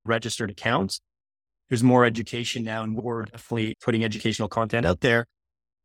registered 0.05 0.51
accounts. 0.51 1.01
There's 1.69 1.83
more 1.83 2.05
education 2.05 2.63
now, 2.65 2.83
and 2.83 2.97
we're 2.97 3.25
definitely 3.25 3.75
putting 3.81 4.05
educational 4.05 4.49
content 4.49 4.85
out 4.87 5.01
there 5.01 5.27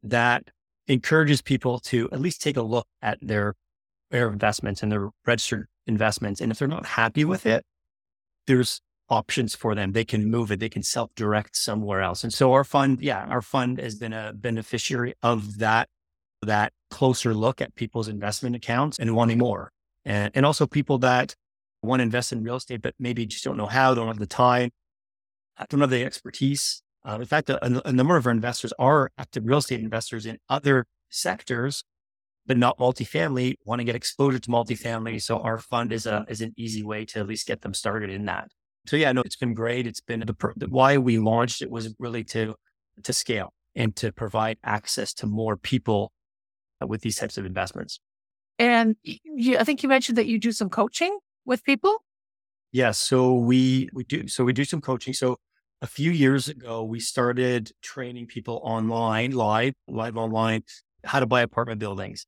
that 0.03 0.49
encourages 0.89 1.41
people 1.41 1.79
to 1.79 2.09
at 2.11 2.19
least 2.19 2.41
take 2.41 2.57
a 2.57 2.61
look 2.61 2.87
at 3.01 3.17
their 3.21 3.55
their 4.11 4.29
investments 4.29 4.81
and 4.81 4.91
their 4.91 5.09
registered 5.25 5.67
investments. 5.85 6.41
And 6.41 6.51
if 6.51 6.59
they're 6.59 6.67
not 6.67 6.85
happy 6.85 7.23
with 7.23 7.45
it, 7.45 7.63
there's 8.47 8.81
options 9.07 9.55
for 9.55 9.75
them. 9.75 9.91
They 9.91 10.03
can 10.03 10.29
move 10.29 10.51
it. 10.51 10.59
They 10.59 10.69
can 10.69 10.83
self 10.83 11.13
direct 11.15 11.55
somewhere 11.55 12.01
else. 12.01 12.23
And 12.23 12.33
so 12.33 12.53
our 12.53 12.63
fund, 12.63 13.01
yeah, 13.01 13.25
our 13.25 13.41
fund 13.41 13.79
has 13.79 13.95
been 13.95 14.13
a 14.13 14.33
beneficiary 14.33 15.13
of 15.21 15.59
that, 15.59 15.89
that 16.41 16.73
closer 16.89 17.33
look 17.33 17.61
at 17.61 17.75
people's 17.75 18.07
investment 18.07 18.55
accounts 18.55 18.97
and 18.97 19.15
wanting 19.15 19.37
more. 19.37 19.71
And, 20.05 20.31
and 20.33 20.45
also 20.45 20.65
people 20.65 20.97
that 20.99 21.35
want 21.83 21.99
to 21.99 22.03
invest 22.03 22.31
in 22.31 22.43
real 22.43 22.55
estate, 22.55 22.81
but 22.81 22.95
maybe 22.99 23.25
just 23.25 23.43
don't 23.43 23.57
know 23.57 23.67
how, 23.67 23.93
don't 23.93 24.07
have 24.07 24.19
the 24.19 24.25
time, 24.25 24.71
don't 25.69 25.81
have 25.81 25.89
the 25.89 26.03
expertise. 26.03 26.81
Uh, 27.07 27.17
in 27.19 27.25
fact, 27.25 27.49
a, 27.49 27.87
a 27.87 27.91
number 27.91 28.17
of 28.17 28.25
our 28.25 28.31
investors 28.31 28.73
are 28.77 29.11
active 29.17 29.43
real 29.45 29.59
estate 29.59 29.79
investors 29.79 30.25
in 30.25 30.37
other 30.49 30.85
sectors 31.09 31.83
but 32.49 32.57
not 32.57 32.79
multifamily, 32.79 33.53
want 33.63 33.79
to 33.79 33.85
get 33.85 33.95
exposure 33.95 34.39
to 34.39 34.49
multifamily. 34.49 35.21
So 35.21 35.37
our 35.37 35.59
fund 35.59 35.93
is 35.93 36.07
a 36.07 36.25
is 36.27 36.41
an 36.41 36.51
easy 36.57 36.83
way 36.83 37.05
to 37.05 37.19
at 37.19 37.27
least 37.27 37.45
get 37.45 37.61
them 37.61 37.75
started 37.75 38.09
in 38.09 38.25
that. 38.25 38.47
So 38.87 38.95
yeah, 38.95 39.11
no, 39.11 39.21
it's 39.21 39.35
been 39.35 39.53
great. 39.53 39.85
It's 39.85 40.01
been 40.01 40.21
the, 40.21 40.35
the 40.55 40.67
why 40.67 40.97
we 40.97 41.19
launched 41.19 41.61
it 41.61 41.69
was 41.69 41.93
really 41.99 42.23
to 42.25 42.55
to 43.03 43.13
scale 43.13 43.53
and 43.75 43.95
to 43.97 44.11
provide 44.11 44.57
access 44.63 45.13
to 45.13 45.27
more 45.27 45.57
people 45.57 46.11
with 46.81 47.01
these 47.01 47.17
types 47.17 47.37
of 47.37 47.45
investments. 47.45 47.99
And 48.57 48.95
you, 49.03 49.59
I 49.59 49.63
think 49.63 49.83
you 49.83 49.89
mentioned 49.89 50.17
that 50.17 50.25
you 50.25 50.39
do 50.39 50.51
some 50.51 50.69
coaching 50.71 51.19
with 51.45 51.63
people. 51.63 51.97
Yes, 52.71 52.97
so 52.97 53.35
we 53.35 53.89
we 53.93 54.05
do 54.05 54.27
so 54.27 54.43
we 54.43 54.53
do 54.53 54.65
some 54.65 54.81
coaching. 54.81 55.13
So 55.13 55.37
a 55.81 55.87
few 55.87 56.11
years 56.11 56.49
ago, 56.49 56.83
we 56.83 56.99
started 56.99 57.71
training 57.81 58.27
people 58.27 58.59
online, 58.63 59.31
live, 59.31 59.73
live 59.87 60.17
online, 60.17 60.63
how 61.05 61.19
to 61.19 61.25
buy 61.25 61.41
apartment 61.41 61.79
buildings. 61.79 62.25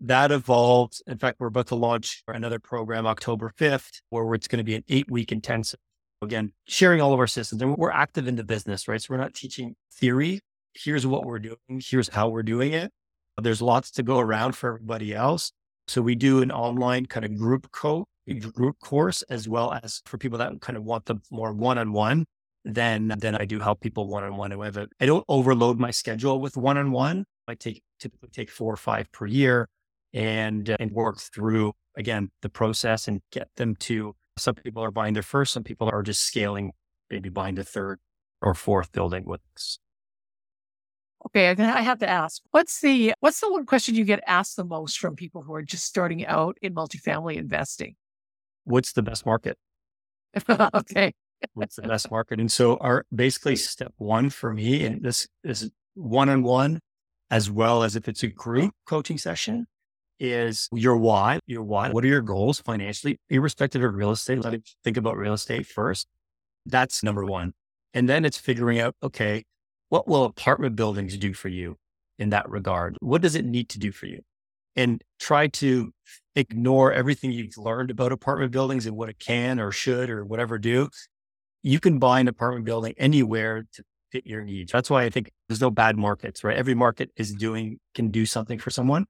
That 0.00 0.30
evolved. 0.30 1.02
In 1.06 1.18
fact, 1.18 1.40
we're 1.40 1.48
about 1.48 1.68
to 1.68 1.74
launch 1.74 2.22
another 2.28 2.58
program 2.58 3.06
October 3.06 3.52
5th, 3.58 4.00
where 4.10 4.34
it's 4.34 4.48
going 4.48 4.58
to 4.58 4.64
be 4.64 4.74
an 4.74 4.84
eight 4.88 5.10
week 5.10 5.32
intensive. 5.32 5.80
Again, 6.22 6.52
sharing 6.66 7.00
all 7.00 7.14
of 7.14 7.20
our 7.20 7.26
systems. 7.26 7.62
And 7.62 7.76
we're 7.76 7.90
active 7.90 8.28
in 8.28 8.36
the 8.36 8.44
business, 8.44 8.86
right? 8.86 9.00
So 9.00 9.14
we're 9.14 9.20
not 9.20 9.34
teaching 9.34 9.76
theory. 9.92 10.40
Here's 10.74 11.06
what 11.06 11.24
we're 11.24 11.38
doing. 11.38 11.56
Here's 11.82 12.08
how 12.08 12.28
we're 12.28 12.42
doing 12.42 12.72
it. 12.72 12.92
There's 13.40 13.62
lots 13.62 13.90
to 13.92 14.02
go 14.02 14.18
around 14.18 14.52
for 14.52 14.74
everybody 14.74 15.14
else. 15.14 15.52
So 15.88 16.02
we 16.02 16.14
do 16.14 16.42
an 16.42 16.52
online 16.52 17.06
kind 17.06 17.24
of 17.24 17.36
group 17.36 17.70
co 17.72 18.06
group 18.52 18.78
course 18.80 19.22
as 19.22 19.48
well 19.48 19.72
as 19.82 20.02
for 20.04 20.16
people 20.16 20.38
that 20.38 20.60
kind 20.60 20.76
of 20.76 20.84
want 20.84 21.06
the 21.06 21.16
more 21.32 21.52
one 21.52 21.78
on 21.78 21.92
one 21.92 22.26
then 22.64 23.14
then 23.18 23.34
I 23.36 23.44
do 23.44 23.58
help 23.58 23.80
people 23.80 24.06
one 24.06 24.24
on 24.24 24.36
one. 24.36 24.52
I 24.52 25.06
don't 25.06 25.24
overload 25.28 25.78
my 25.78 25.90
schedule 25.90 26.40
with 26.40 26.56
one 26.56 26.76
on 26.76 26.92
one. 26.92 27.24
I 27.48 27.54
take 27.54 27.82
typically 27.98 28.28
take 28.30 28.50
four 28.50 28.72
or 28.72 28.76
five 28.76 29.10
per 29.12 29.26
year, 29.26 29.68
and 30.12 30.68
uh, 30.68 30.76
and 30.78 30.90
work 30.92 31.18
through 31.18 31.72
again 31.96 32.30
the 32.42 32.48
process 32.48 33.08
and 33.08 33.22
get 33.32 33.48
them 33.56 33.76
to. 33.76 34.14
Some 34.36 34.54
people 34.54 34.82
are 34.84 34.90
buying 34.90 35.14
their 35.14 35.22
first. 35.22 35.52
Some 35.52 35.64
people 35.64 35.88
are 35.90 36.02
just 36.02 36.22
scaling, 36.22 36.72
maybe 37.10 37.28
buying 37.28 37.54
the 37.54 37.64
third 37.64 37.98
or 38.42 38.54
fourth 38.54 38.92
building 38.92 39.24
with 39.24 39.40
us. 39.54 39.78
Okay, 41.26 41.48
I 41.48 41.82
have 41.82 41.98
to 41.98 42.08
ask, 42.08 42.42
what's 42.50 42.80
the 42.80 43.12
what's 43.20 43.40
the 43.40 43.50
one 43.50 43.66
question 43.66 43.94
you 43.94 44.04
get 44.04 44.20
asked 44.26 44.56
the 44.56 44.64
most 44.64 44.98
from 44.98 45.16
people 45.16 45.42
who 45.42 45.54
are 45.54 45.62
just 45.62 45.84
starting 45.84 46.26
out 46.26 46.56
in 46.60 46.74
multifamily 46.74 47.36
investing? 47.36 47.96
What's 48.64 48.92
the 48.92 49.02
best 49.02 49.24
market? 49.24 49.56
okay 50.74 51.12
what's 51.54 51.76
the 51.76 51.82
best 51.82 52.10
market. 52.10 52.40
And 52.40 52.50
so 52.50 52.76
our 52.78 53.04
basically 53.14 53.56
step 53.56 53.92
one 53.98 54.30
for 54.30 54.52
me, 54.52 54.84
and 54.84 55.02
this 55.02 55.26
is 55.44 55.70
one-on-one, 55.94 56.80
as 57.30 57.50
well 57.50 57.82
as 57.82 57.96
if 57.96 58.08
it's 58.08 58.22
a 58.22 58.28
group 58.28 58.66
uh-huh. 58.66 58.96
coaching 58.96 59.18
session, 59.18 59.66
is 60.18 60.68
your 60.72 60.96
why, 60.96 61.40
your 61.46 61.62
why. 61.62 61.90
What 61.90 62.04
are 62.04 62.08
your 62.08 62.20
goals 62.20 62.60
financially, 62.60 63.18
irrespective 63.30 63.82
of 63.82 63.94
real 63.94 64.10
estate? 64.10 64.42
Let 64.44 64.52
me 64.52 64.62
think 64.84 64.96
about 64.96 65.16
real 65.16 65.32
estate 65.32 65.66
first. 65.66 66.06
That's 66.66 67.02
number 67.02 67.24
one. 67.24 67.54
And 67.94 68.08
then 68.08 68.24
it's 68.24 68.36
figuring 68.36 68.78
out, 68.78 68.94
okay, 69.02 69.44
what 69.88 70.06
will 70.06 70.24
apartment 70.24 70.76
buildings 70.76 71.16
do 71.16 71.32
for 71.32 71.48
you 71.48 71.76
in 72.18 72.30
that 72.30 72.48
regard? 72.50 72.96
What 73.00 73.22
does 73.22 73.34
it 73.34 73.44
need 73.44 73.70
to 73.70 73.78
do 73.78 73.92
for 73.92 74.06
you? 74.06 74.20
And 74.76 75.02
try 75.18 75.48
to 75.48 75.92
ignore 76.36 76.92
everything 76.92 77.32
you've 77.32 77.56
learned 77.56 77.90
about 77.90 78.12
apartment 78.12 78.52
buildings 78.52 78.86
and 78.86 78.96
what 78.96 79.08
it 79.08 79.18
can 79.18 79.58
or 79.58 79.72
should 79.72 80.10
or 80.10 80.24
whatever 80.24 80.58
do 80.58 80.88
you 81.62 81.80
can 81.80 81.98
buy 81.98 82.20
an 82.20 82.28
apartment 82.28 82.64
building 82.64 82.94
anywhere 82.96 83.66
to 83.74 83.82
fit 84.10 84.26
your 84.26 84.42
needs. 84.42 84.72
That's 84.72 84.90
why 84.90 85.04
I 85.04 85.10
think 85.10 85.30
there's 85.48 85.60
no 85.60 85.70
bad 85.70 85.96
markets, 85.96 86.42
right? 86.42 86.56
Every 86.56 86.74
market 86.74 87.10
is 87.16 87.32
doing, 87.32 87.78
can 87.94 88.08
do 88.08 88.26
something 88.26 88.58
for 88.58 88.70
someone. 88.70 89.06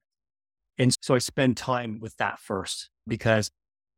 And 0.78 0.94
so 1.00 1.14
I 1.14 1.18
spend 1.18 1.56
time 1.56 2.00
with 2.00 2.16
that 2.16 2.38
first 2.38 2.90
because 3.06 3.50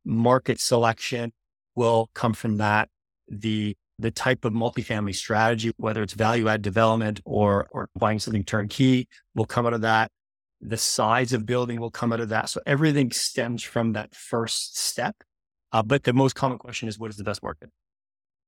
market 0.05 0.59
selection 0.59 1.31
will 1.75 2.09
come 2.13 2.33
from 2.33 2.57
that. 2.57 2.89
The, 3.27 3.75
the 3.99 4.11
type 4.11 4.43
of 4.45 4.53
multifamily 4.53 5.15
strategy, 5.15 5.71
whether 5.77 6.03
it's 6.03 6.13
value 6.13 6.47
add 6.47 6.61
development 6.61 7.21
or, 7.25 7.67
or 7.71 7.89
buying 7.95 8.19
something 8.19 8.43
turnkey 8.43 9.07
will 9.33 9.45
come 9.45 9.65
out 9.65 9.73
of 9.73 9.81
that. 9.81 10.11
The 10.61 10.77
size 10.77 11.33
of 11.33 11.45
building 11.45 11.79
will 11.79 11.91
come 11.91 12.13
out 12.13 12.19
of 12.19 12.29
that. 12.29 12.49
So 12.49 12.61
everything 12.65 13.11
stems 13.11 13.63
from 13.63 13.93
that 13.93 14.15
first 14.15 14.77
step. 14.77 15.15
Uh, 15.71 15.83
but 15.83 16.03
the 16.03 16.13
most 16.13 16.35
common 16.35 16.57
question 16.57 16.87
is, 16.87 16.99
what 16.99 17.09
is 17.09 17.17
the 17.17 17.23
best 17.23 17.41
market? 17.41 17.69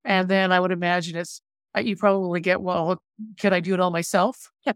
And 0.06 0.30
then 0.30 0.52
I 0.52 0.60
would 0.60 0.72
imagine 0.72 1.18
it's, 1.18 1.42
uh, 1.78 1.82
you 1.82 1.96
probably 1.98 2.40
get, 2.42 2.62
well, 2.62 3.02
can 3.38 3.54
I 3.54 3.60
do 3.60 3.74
it 3.74 3.80
all 3.82 3.92
myself? 3.92 4.50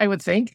I 0.00 0.08
would 0.08 0.22
think. 0.22 0.54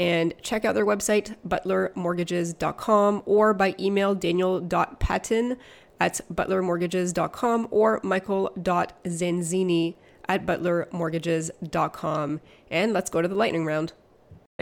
and 0.00 0.34
check 0.40 0.64
out 0.64 0.74
their 0.74 0.86
website, 0.86 1.36
butlermortgages.com, 1.46 3.22
or 3.26 3.52
by 3.52 3.74
email 3.78 4.14
daniel.patton 4.14 5.58
at 6.00 6.20
butlermortgages.com 6.32 7.68
or 7.70 8.00
michael.zanzini 8.02 9.96
at 10.26 10.46
butlermortgages.com. 10.46 12.40
And 12.70 12.92
let's 12.94 13.10
go 13.10 13.20
to 13.20 13.28
the 13.28 13.34
lightning 13.34 13.66
round. 13.66 13.92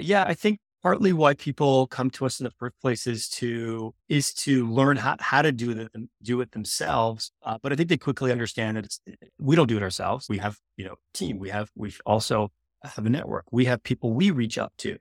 Yeah, 0.00 0.24
I 0.26 0.34
think 0.34 0.58
partly 0.82 1.12
why 1.12 1.34
people 1.34 1.86
come 1.86 2.10
to 2.10 2.26
us 2.26 2.40
in 2.40 2.44
the 2.44 2.50
first 2.58 2.74
place 2.80 3.06
is 3.06 3.28
to 3.28 3.94
is 4.08 4.32
to 4.32 4.66
learn 4.66 4.96
how, 4.96 5.14
how 5.20 5.42
to 5.42 5.52
do 5.52 5.70
it 5.70 5.92
do 6.20 6.40
it 6.40 6.50
themselves. 6.50 7.30
Uh, 7.44 7.58
but 7.62 7.72
I 7.72 7.76
think 7.76 7.90
they 7.90 7.96
quickly 7.96 8.32
understand 8.32 8.76
that 8.76 8.86
it's, 8.86 9.00
we 9.38 9.54
don't 9.54 9.68
do 9.68 9.76
it 9.76 9.84
ourselves. 9.84 10.28
We 10.28 10.38
have 10.38 10.58
you 10.76 10.84
know 10.84 10.96
team. 11.14 11.38
We 11.38 11.50
have 11.50 11.70
we 11.76 11.94
also 12.04 12.50
have 12.82 13.06
a 13.06 13.10
network. 13.10 13.44
We 13.52 13.66
have 13.66 13.84
people 13.84 14.12
we 14.12 14.32
reach 14.32 14.58
out 14.58 14.72
to 14.78 14.98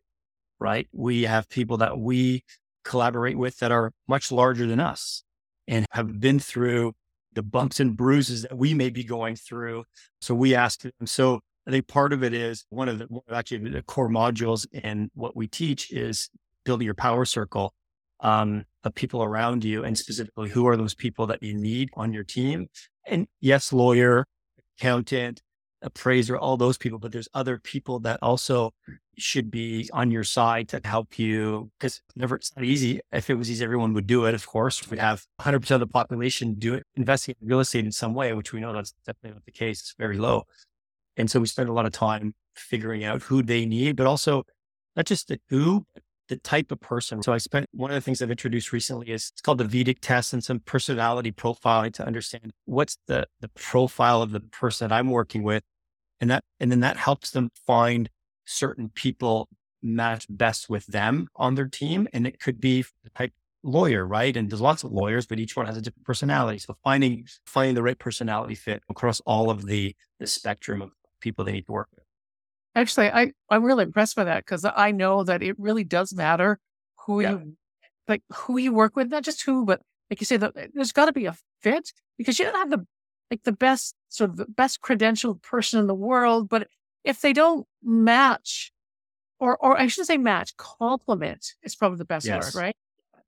right? 0.59 0.87
We 0.91 1.23
have 1.23 1.49
people 1.49 1.77
that 1.77 1.97
we 1.97 2.43
collaborate 2.83 3.37
with 3.37 3.57
that 3.59 3.71
are 3.71 3.91
much 4.07 4.31
larger 4.31 4.65
than 4.65 4.79
us 4.79 5.23
and 5.67 5.85
have 5.91 6.19
been 6.19 6.39
through 6.39 6.93
the 7.33 7.43
bumps 7.43 7.79
and 7.79 7.95
bruises 7.95 8.43
that 8.43 8.57
we 8.57 8.73
may 8.73 8.89
be 8.89 9.03
going 9.03 9.35
through. 9.35 9.83
So 10.21 10.33
we 10.33 10.55
ask 10.55 10.81
them. 10.81 10.91
So 11.05 11.41
I 11.67 11.71
think 11.71 11.87
part 11.87 12.13
of 12.13 12.23
it 12.23 12.33
is 12.33 12.65
one 12.69 12.87
of 12.87 12.99
the 12.99 13.07
actually 13.31 13.69
the 13.69 13.83
core 13.83 14.09
modules 14.09 14.65
in 14.71 15.11
what 15.13 15.35
we 15.35 15.47
teach 15.47 15.91
is 15.91 16.29
building 16.65 16.85
your 16.85 16.95
power 16.95 17.25
circle 17.25 17.73
um, 18.21 18.63
of 18.83 18.95
people 18.95 19.21
around 19.21 19.63
you, 19.63 19.83
and 19.83 19.97
specifically 19.97 20.49
who 20.49 20.67
are 20.67 20.77
those 20.77 20.95
people 20.95 21.27
that 21.27 21.43
you 21.43 21.53
need 21.53 21.89
on 21.93 22.13
your 22.13 22.23
team. 22.23 22.67
And 23.05 23.27
yes, 23.41 23.71
lawyer, 23.71 24.25
accountant, 24.79 25.41
appraiser, 25.81 26.37
all 26.37 26.57
those 26.57 26.77
people, 26.77 26.99
but 26.99 27.11
there's 27.11 27.27
other 27.33 27.59
people 27.59 27.99
that 27.99 28.19
also 28.21 28.73
should 29.17 29.49
be 29.49 29.89
on 29.93 30.11
your 30.11 30.23
side 30.23 30.67
to 30.69 30.81
help 30.83 31.17
you 31.17 31.71
because 31.77 32.01
never 32.15 32.35
it's 32.35 32.55
not 32.55 32.65
easy. 32.65 32.99
If 33.11 33.29
it 33.29 33.35
was 33.35 33.49
easy, 33.49 33.63
everyone 33.63 33.93
would 33.93 34.07
do 34.07 34.25
it. 34.25 34.35
Of 34.35 34.45
course, 34.45 34.89
we'd 34.89 34.99
have 34.99 35.25
100% 35.41 35.71
of 35.71 35.79
the 35.79 35.87
population 35.87 36.55
do 36.55 36.75
it, 36.75 36.83
investing 36.95 37.35
in 37.41 37.47
real 37.47 37.59
estate 37.59 37.85
in 37.85 37.91
some 37.91 38.13
way, 38.13 38.33
which 38.33 38.53
we 38.53 38.59
know 38.59 38.73
that's 38.73 38.93
definitely 39.05 39.31
not 39.31 39.45
the 39.45 39.51
case. 39.51 39.79
It's 39.81 39.95
very 39.97 40.17
low. 40.17 40.43
And 41.15 41.29
so 41.29 41.39
we 41.39 41.47
spend 41.47 41.69
a 41.69 41.73
lot 41.73 41.85
of 41.85 41.93
time 41.93 42.33
figuring 42.55 43.03
out 43.03 43.23
who 43.23 43.41
they 43.41 43.65
need, 43.65 43.95
but 43.95 44.07
also 44.07 44.43
not 44.95 45.05
just 45.05 45.27
the 45.27 45.39
who, 45.49 45.85
the 46.29 46.37
type 46.37 46.71
of 46.71 46.79
person. 46.79 47.23
So 47.23 47.33
I 47.33 47.37
spent 47.37 47.67
one 47.71 47.91
of 47.91 47.95
the 47.95 48.01
things 48.01 48.21
I've 48.21 48.31
introduced 48.31 48.71
recently 48.71 49.09
is 49.09 49.31
it's 49.31 49.41
called 49.41 49.57
the 49.59 49.65
VEDIC 49.65 49.99
test 50.01 50.33
and 50.33 50.43
some 50.43 50.59
personality 50.59 51.31
profiling 51.31 51.93
to 51.93 52.05
understand 52.05 52.51
what's 52.65 52.97
the 53.07 53.27
the 53.39 53.49
profile 53.49 54.21
of 54.21 54.31
the 54.31 54.39
person 54.39 54.91
I'm 54.91 55.09
working 55.09 55.43
with. 55.43 55.63
And 56.19 56.29
that 56.29 56.43
and 56.59 56.71
then 56.71 56.81
that 56.81 56.97
helps 56.97 57.31
them 57.31 57.49
find 57.65 58.09
certain 58.45 58.89
people 58.89 59.49
match 59.81 60.25
best 60.29 60.69
with 60.69 60.87
them 60.87 61.27
on 61.35 61.55
their 61.55 61.67
team. 61.67 62.07
And 62.13 62.25
it 62.27 62.39
could 62.39 62.59
be 62.59 62.83
the 63.03 63.09
type 63.15 63.33
lawyer, 63.63 64.05
right? 64.05 64.35
And 64.35 64.49
there's 64.49 64.61
lots 64.61 64.83
of 64.83 64.91
lawyers, 64.91 65.27
but 65.27 65.39
each 65.39 65.55
one 65.55 65.65
has 65.65 65.77
a 65.77 65.81
different 65.81 66.05
personality. 66.05 66.59
So 66.59 66.75
finding 66.83 67.25
finding 67.45 67.75
the 67.75 67.83
right 67.83 67.99
personality 67.99 68.55
fit 68.55 68.83
across 68.89 69.19
all 69.21 69.49
of 69.49 69.65
the 69.65 69.95
the 70.19 70.27
spectrum 70.27 70.81
of 70.81 70.91
people 71.21 71.45
they 71.45 71.51
need 71.53 71.65
to 71.67 71.71
work 71.71 71.89
with. 71.95 72.06
Actually, 72.77 73.09
I, 73.09 73.31
I'm 73.49 73.63
really 73.63 73.83
impressed 73.83 74.15
by 74.15 74.25
that 74.25 74.45
because 74.45 74.63
I 74.63 74.91
know 74.91 75.23
that 75.23 75.41
it 75.41 75.59
really 75.59 75.83
does 75.83 76.13
matter 76.13 76.59
who 77.05 77.21
yeah. 77.21 77.31
you 77.31 77.57
like 78.07 78.21
who 78.31 78.57
you 78.57 78.71
work 78.71 78.95
with, 78.95 79.09
not 79.09 79.23
just 79.23 79.41
who, 79.41 79.65
but 79.65 79.81
like 80.11 80.21
you 80.21 80.25
say, 80.25 80.37
that 80.37 80.53
there's 80.75 80.91
got 80.91 81.05
to 81.05 81.11
be 81.11 81.25
a 81.25 81.35
fit 81.61 81.91
because 82.19 82.37
you 82.37 82.45
don't 82.45 82.55
have 82.55 82.69
the 82.69 82.85
like 83.31 83.41
the 83.43 83.51
best 83.51 83.95
sort 84.09 84.29
of 84.29 84.37
the 84.37 84.45
best 84.45 84.81
credentialed 84.81 85.41
person 85.41 85.79
in 85.79 85.87
the 85.87 85.95
world, 85.95 86.49
but 86.49 86.67
if 87.03 87.19
they 87.21 87.33
don't 87.33 87.65
match 87.81 88.71
or, 89.39 89.57
or 89.57 89.75
I 89.75 89.87
shouldn't 89.87 90.07
say 90.07 90.17
match, 90.17 90.55
complement 90.57 91.55
is 91.63 91.75
probably 91.75 91.97
the 91.97 92.05
best 92.05 92.27
Yes. 92.27 92.53
word, 92.53 92.61
right? 92.61 92.75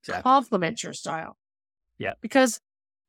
Exactly. 0.01 0.21
Complement 0.21 0.83
your 0.83 0.93
style. 0.93 1.37
Yeah. 1.97 2.13
Because 2.21 2.59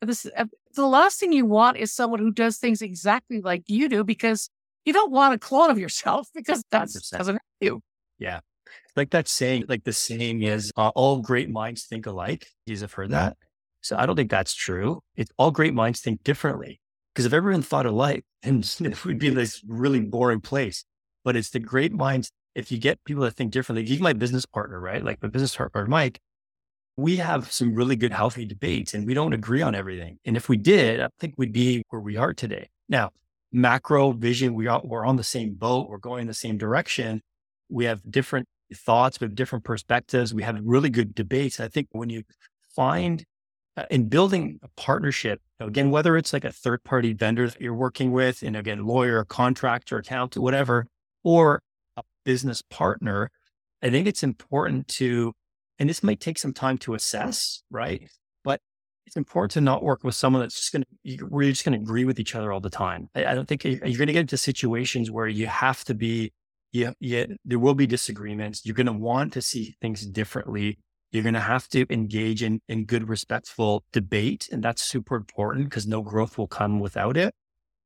this, 0.01 0.27
uh, 0.37 0.47
the 0.75 0.87
last 0.87 1.21
thing 1.21 1.33
you 1.33 1.45
want 1.45 1.77
is 1.77 1.93
someone 1.93 2.19
who 2.19 2.33
does 2.33 2.57
things 2.57 2.81
exactly 2.81 3.43
like 3.43 3.65
you 3.67 3.91
do 3.91 4.05
because 4.05 4.49
you 4.85 4.93
don't 4.93 5.11
want 5.11 5.35
a 5.35 5.39
clone 5.39 5.71
of 5.71 5.79
yourself 5.79 6.29
because 6.35 6.63
that 6.71 6.89
100%. 6.89 7.11
doesn't 7.11 7.35
help 7.35 7.43
you. 7.61 7.81
Yeah. 8.19 8.41
Like 8.97 9.11
that 9.11 9.29
saying, 9.29 9.65
like 9.69 9.85
the 9.85 9.93
saying 9.93 10.43
is, 10.43 10.73
uh, 10.77 10.89
all 10.95 11.21
great 11.21 11.51
minds 11.51 11.85
think 11.85 12.07
alike. 12.07 12.47
You 12.67 12.77
have 12.79 12.93
heard 12.93 13.11
that. 13.11 13.37
So 13.81 13.97
I 13.97 14.07
don't 14.07 14.17
think 14.17 14.31
that's 14.31 14.55
true. 14.55 15.01
It's 15.17 15.31
all 15.39 15.51
great 15.51 15.75
minds 15.75 16.01
think 16.01 16.23
differently. 16.23 16.81
Because 17.15 17.27
if 17.27 17.33
everyone 17.33 17.63
thought 17.63 17.87
alike, 17.87 18.25
then 18.43 18.63
it 18.81 19.05
would 19.05 19.19
be 19.19 19.31
this 19.31 19.63
really 19.67 20.01
boring 20.01 20.41
place. 20.41 20.85
But 21.25 21.37
it's 21.37 21.51
the 21.51 21.59
great 21.59 21.93
minds. 21.93 22.31
If 22.55 22.73
you 22.73 22.79
get 22.79 23.03
people 23.05 23.23
that 23.25 23.33
think 23.33 23.53
differently, 23.53 23.85
even 23.85 24.03
my 24.03 24.13
business 24.13 24.45
partner, 24.45 24.81
right? 24.81 25.05
Like 25.05 25.23
my 25.23 25.29
business 25.29 25.55
partner, 25.55 25.87
Mike, 25.87 26.21
we 26.97 27.17
have 27.17 27.51
some 27.51 27.75
really 27.75 27.97
good, 27.97 28.13
healthy 28.13 28.45
debates 28.45 28.93
and 28.93 29.07
we 29.07 29.15
don't 29.15 29.33
agree 29.33 29.63
on 29.63 29.75
everything. 29.75 30.19
And 30.25 30.37
if 30.37 30.49
we 30.49 30.57
did, 30.57 31.01
I 31.01 31.09
think 31.19 31.35
we'd 31.37 31.53
be 31.53 31.83
where 31.89 32.01
we 32.01 32.17
are 32.17 32.35
today. 32.35 32.69
Now, 32.89 33.11
macro 33.53 34.13
vision, 34.13 34.55
we 34.55 34.67
are, 34.67 34.81
we're 34.85 35.07
on 35.07 35.17
the 35.17 35.25
same 35.25 35.55
boat. 35.55 35.89
We're 35.89 35.99
going 35.99 36.23
in 36.23 36.27
the 36.27 36.35
same 36.35 36.59
direction. 36.59 37.23
We 37.69 37.85
have 37.85 38.01
different 38.11 38.47
thoughts, 38.75 39.21
we 39.21 39.25
have 39.27 39.35
different 39.35 39.65
perspectives. 39.65 40.33
We 40.33 40.43
have 40.43 40.59
really 40.63 40.91
good 40.91 41.15
debates. 41.15 41.61
I 41.61 41.69
think 41.69 41.89
when 41.93 42.11
you 42.11 42.23
find 42.75 43.25
uh, 43.77 43.85
in 43.91 44.09
building 44.09 44.59
a 44.63 44.69
partnership, 44.77 45.41
again, 45.59 45.91
whether 45.91 46.17
it's 46.17 46.33
like 46.33 46.45
a 46.45 46.53
third 46.53 46.83
party 46.85 47.13
vendor 47.13 47.49
that 47.49 47.61
you're 47.61 47.75
working 47.75 48.13
with, 48.13 48.43
and 48.43 48.57
again, 48.57 48.85
lawyer, 48.85 49.25
contractor, 49.25 49.99
accountant, 49.99 50.43
whatever, 50.43 50.87
or 51.25 51.63
a 51.97 52.03
business 52.25 52.63
partner, 52.63 53.31
I 53.83 53.91
think 53.91 54.07
it's 54.07 54.23
important 54.23 54.89
to, 54.89 55.33
and 55.79 55.89
this 55.89 56.03
might 56.03 56.21
take 56.21 56.39
some 56.39 56.53
time 56.53 56.79
to 56.79 56.95
assess, 56.95 57.63
right? 57.71 58.11
It's 59.07 59.17
important 59.17 59.51
to 59.53 59.61
not 59.61 59.83
work 59.83 60.05
with 60.05 60.15
someone 60.15 60.43
that's 60.43 60.57
just 60.57 60.73
going 60.73 60.85
to, 60.85 61.25
we're 61.29 61.51
just 61.51 61.65
going 61.65 61.77
to 61.77 61.83
agree 61.83 62.05
with 62.05 62.21
each 62.21 62.35
other 62.35 62.53
all 62.53 62.61
the 62.61 62.71
time. 62.71 63.09
I, 63.15 63.27
I 63.27 63.35
don't 63.35 63.47
think 63.49 63.65
you- 63.65 63.81
you're 63.85 63.99
going 63.99 64.07
to 64.07 64.13
get 64.13 64.21
into 64.21 64.37
situations 64.37 65.11
where 65.11 65.27
you 65.27 65.47
have 65.47 65.85
to 65.85 65.95
be 65.95 66.33
yeah, 66.73 66.93
yeah, 67.01 67.27
there 67.45 67.59
will 67.59 67.75
be 67.75 67.87
disagreements. 67.87 68.65
You're 68.65 68.77
going 68.77 68.87
to 68.87 68.93
want 68.93 69.33
to 69.33 69.43
see 69.43 69.75
things 69.81 70.07
differently. 70.07 70.79
You're 71.11 71.25
going 71.25 71.35
to 71.35 71.41
have 71.41 71.67
to 71.71 71.85
engage 71.93 72.45
in, 72.45 72.61
in 72.69 72.85
good, 72.85 73.09
respectful 73.09 73.83
debate. 73.93 74.49
And 74.53 74.63
that's 74.63 74.81
super 74.83 75.17
important 75.17 75.65
because 75.65 75.89
no 75.89 76.01
growth 76.01 76.39
will 76.39 76.47
come 76.47 76.79
without 76.79 77.17
it. 77.17 77.35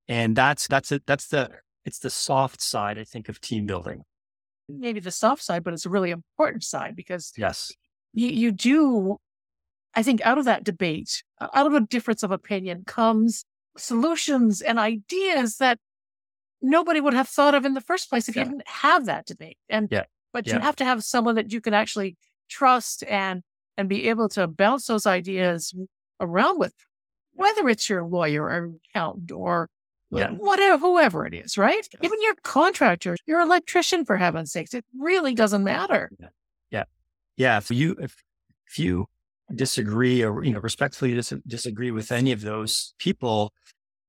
And 0.06 0.36
that's, 0.36 0.68
that's 0.68 0.92
it. 0.92 1.04
That's 1.06 1.28
the, 1.28 1.48
it's 1.86 1.98
the 1.98 2.10
soft 2.10 2.60
side, 2.60 2.98
I 2.98 3.04
think, 3.04 3.30
of 3.30 3.40
team 3.40 3.64
building. 3.64 4.02
Maybe 4.68 5.00
the 5.00 5.10
soft 5.10 5.42
side, 5.42 5.64
but 5.64 5.72
it's 5.72 5.86
a 5.86 5.90
really 5.90 6.10
important 6.10 6.62
side 6.62 6.94
because 6.94 7.32
Yes. 7.38 7.72
you, 8.12 8.28
you 8.28 8.52
do, 8.52 9.16
I 9.96 10.02
think, 10.02 10.20
out 10.22 10.38
of 10.38 10.44
that 10.46 10.64
debate, 10.64 11.22
out 11.40 11.66
of 11.66 11.74
a 11.74 11.80
difference 11.80 12.22
of 12.22 12.30
opinion 12.30 12.84
comes 12.86 13.44
solutions 13.76 14.60
and 14.60 14.78
ideas 14.78 15.56
that 15.58 15.78
nobody 16.62 17.00
would 17.00 17.14
have 17.14 17.28
thought 17.28 17.54
of 17.54 17.64
in 17.64 17.74
the 17.74 17.80
first 17.80 18.08
place 18.08 18.28
if 18.28 18.36
Yeah. 18.36 18.44
you 18.44 18.50
didn't 18.50 18.68
have 18.68 19.06
that 19.06 19.26
debate. 19.26 19.58
And 19.68 19.88
Yeah. 19.90 20.04
but 20.32 20.46
Yeah. 20.46 20.54
you 20.54 20.60
have 20.60 20.76
to 20.76 20.84
have 20.84 21.04
someone 21.04 21.34
that 21.34 21.52
you 21.52 21.60
can 21.60 21.74
actually 21.74 22.16
trust 22.48 23.04
and 23.04 23.42
and 23.76 23.88
be 23.88 24.08
able 24.08 24.28
to 24.28 24.46
bounce 24.46 24.86
those 24.86 25.04
ideas 25.04 25.74
around 26.20 26.58
with, 26.60 26.74
whether 27.32 27.68
it's 27.68 27.88
your 27.88 28.04
lawyer 28.04 28.44
or 28.44 28.72
accountant 28.90 29.32
or 29.32 29.68
whatever, 30.38 30.78
whoever 30.78 31.26
it 31.26 31.34
is, 31.34 31.58
right? 31.58 31.88
Even 32.00 32.22
your 32.22 32.36
contractor, 32.44 33.16
your 33.26 33.40
electrician, 33.40 34.04
for 34.04 34.16
heaven's 34.16 34.52
sakes, 34.52 34.72
it 34.74 34.84
really 34.96 35.34
doesn't 35.34 35.64
matter. 35.64 36.08
Yeah, 36.70 36.84
yeah. 37.36 37.56
If 37.58 37.72
you, 37.72 37.96
if, 38.00 38.22
if 38.68 38.78
you 38.78 39.06
disagree 39.54 40.22
or, 40.22 40.44
you 40.44 40.52
know, 40.52 40.60
respectfully 40.60 41.14
dis- 41.14 41.34
disagree 41.46 41.90
with 41.90 42.12
any 42.12 42.32
of 42.32 42.40
those 42.40 42.94
people 42.98 43.52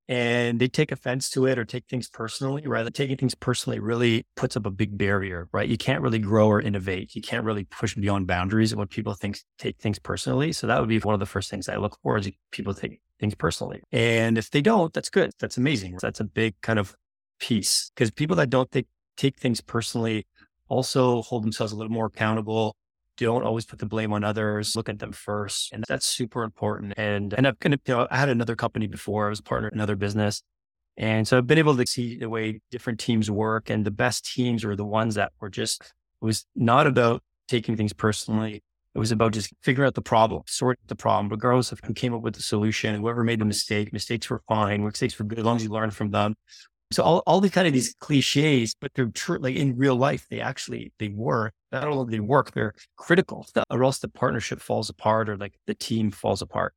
and 0.08 0.60
they 0.60 0.68
take 0.68 0.92
offense 0.92 1.30
to 1.32 1.48
it 1.48 1.58
or 1.58 1.66
take 1.66 1.86
things 1.88 2.08
personally, 2.10 2.68
rather 2.68 2.92
taking 2.92 3.18
things 3.18 3.34
personally 3.34 3.80
really 3.80 4.24
puts 4.36 4.56
up 4.56 4.66
a 4.66 4.72
big 4.72 4.98
barrier, 4.98 5.50
right? 5.52 5.68
You 5.68 5.78
can't 5.78 6.02
really 6.02 6.20
grow 6.20 6.48
or 6.48 6.62
innovate. 6.62 7.16
You 7.16 7.24
can't 7.24 7.44
really 7.44 7.64
push 7.64 7.96
beyond 7.96 8.28
boundaries 8.28 8.76
when 8.76 8.88
people 8.88 9.16
think, 9.16 9.40
take 9.58 9.80
things 9.80 9.98
personally. 9.98 10.52
So 10.54 10.68
that 10.68 10.80
would 10.80 10.90
be 10.90 11.00
one 11.00 11.16
of 11.16 11.20
the 11.20 11.26
first 11.26 11.50
things 11.50 11.68
I 11.68 11.78
look 11.78 11.98
for 12.04 12.18
is 12.18 12.30
people 12.52 12.76
take 12.76 13.02
things 13.20 13.34
personally. 13.34 13.82
And 13.92 14.38
if 14.38 14.52
they 14.52 14.62
don't, 14.62 14.94
that's 14.94 15.10
good. 15.10 15.32
That's 15.40 15.58
amazing. 15.58 15.98
That's 16.00 16.20
a 16.20 16.26
big 16.26 16.54
kind 16.62 16.78
of 16.78 16.96
piece 17.40 17.92
because 17.96 18.12
people 18.12 18.36
that 18.36 18.52
don't 18.52 18.70
take, 18.70 18.88
take 19.18 19.40
things 19.40 19.60
personally 19.60 20.28
also 20.68 21.24
hold 21.24 21.44
themselves 21.44 21.74
a 21.74 21.76
little 21.76 21.92
more 21.92 22.06
accountable 22.08 22.76
don't 23.18 23.44
always 23.44 23.66
put 23.66 23.80
the 23.80 23.86
blame 23.86 24.14
on 24.14 24.24
others. 24.24 24.76
Look 24.76 24.90
at 24.90 25.00
them 25.00 25.12
first. 25.12 25.72
And 25.74 25.84
that's 25.88 26.06
super 26.06 26.44
important. 26.44 26.94
And, 26.98 27.34
and 27.34 27.48
I've 27.48 27.60
kind 27.60 27.74
of, 27.74 27.82
you 27.86 27.96
know, 27.96 28.08
I 28.10 28.18
had 28.18 28.30
another 28.30 28.56
company 28.56 28.88
before. 28.88 29.28
I 29.28 29.30
was 29.30 29.40
a 29.40 29.44
partner 29.44 29.70
in 29.70 29.76
another 29.76 29.96
business. 29.96 30.42
And 30.98 31.28
so 31.28 31.38
I've 31.38 31.48
been 31.48 31.58
able 31.58 31.76
to 31.76 31.86
see 31.86 32.18
the 32.18 32.30
way 32.30 32.62
different 32.72 33.00
teams 33.00 33.30
work 33.30 33.70
and 33.70 33.86
the 33.86 33.92
best 33.92 34.26
teams 34.34 34.64
were 34.64 34.76
the 34.76 34.86
ones 34.86 35.16
that 35.16 35.34
were 35.40 35.50
just, 35.50 35.82
was 36.22 36.46
not 36.56 36.88
about 36.88 37.22
taking 37.48 37.76
things 37.76 37.94
personally. 37.94 38.64
It 38.94 39.00
was 39.00 39.12
about 39.12 39.34
just 39.34 39.54
figuring 39.62 39.88
out 39.88 39.96
the 39.96 40.02
problem, 40.02 40.44
sort 40.48 40.80
the 40.88 40.96
problem, 40.96 41.28
regardless 41.28 41.74
of 41.74 41.82
who 41.84 41.94
came 41.94 42.14
up 42.14 42.22
with 42.22 42.36
the 42.36 42.42
solution, 42.42 42.96
whoever 42.96 43.26
made 43.26 43.40
the 43.40 43.46
mistake. 43.46 43.92
Mistakes 43.92 44.30
were 44.30 44.42
fine. 44.48 44.86
Mistakes 44.86 45.20
were 45.20 45.26
good 45.26 45.40
as 45.40 45.44
long 45.44 45.58
as 45.58 45.64
you 45.66 45.70
learn 45.70 45.92
from 45.92 46.12
them. 46.12 46.36
So 46.92 47.04
all, 47.04 47.24
all 47.26 47.42
the 47.42 47.50
kind 47.50 47.68
of 47.68 47.74
these 47.74 47.96
cliches, 48.00 48.76
but 48.80 48.92
they're 48.94 49.08
true. 49.08 49.40
Like 49.40 49.56
in 49.56 49.76
real 49.76 49.96
life, 49.96 50.28
they 50.30 50.40
actually, 50.40 50.94
they 51.00 51.10
work. 51.10 51.54
Not 51.72 51.88
only 51.88 52.12
they 52.12 52.20
work, 52.20 52.52
they're 52.52 52.74
critical 52.96 53.48
or 53.70 53.84
else 53.84 54.00
the 54.00 54.08
partnership 54.08 54.62
falls 54.62 54.90
apart 54.90 55.30
or 55.30 55.38
like 55.38 55.54
the 55.66 55.74
team 55.74 56.12
falls 56.12 56.42
apart. 56.42 56.74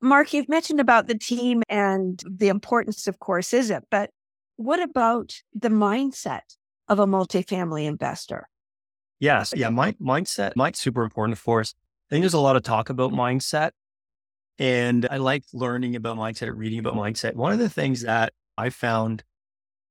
Mark, 0.00 0.32
you've 0.32 0.48
mentioned 0.48 0.80
about 0.80 1.08
the 1.08 1.18
team 1.18 1.62
and 1.68 2.22
the 2.28 2.48
importance, 2.48 3.06
of 3.06 3.18
course, 3.18 3.52
is 3.52 3.70
it? 3.70 3.84
But 3.90 4.10
what 4.56 4.80
about 4.80 5.34
the 5.52 5.68
mindset 5.68 6.42
of 6.88 6.98
a 6.98 7.06
multifamily 7.06 7.86
investor? 7.86 8.48
Yes. 9.18 9.52
Yeah. 9.56 9.70
My 9.70 9.92
mindset, 9.92 10.54
mind's 10.56 10.78
super 10.78 11.02
important 11.02 11.38
for 11.38 11.60
us. 11.60 11.74
I 12.08 12.14
think 12.14 12.22
there's 12.22 12.34
a 12.34 12.40
lot 12.40 12.56
of 12.56 12.62
talk 12.62 12.90
about 12.90 13.12
mindset. 13.12 13.70
And 14.58 15.08
I 15.10 15.16
like 15.16 15.42
learning 15.52 15.96
about 15.96 16.16
mindset, 16.16 16.52
reading 16.54 16.78
about 16.78 16.94
mindset. 16.94 17.34
One 17.34 17.52
of 17.52 17.58
the 17.58 17.68
things 17.68 18.02
that 18.02 18.32
I 18.56 18.70
found 18.70 19.24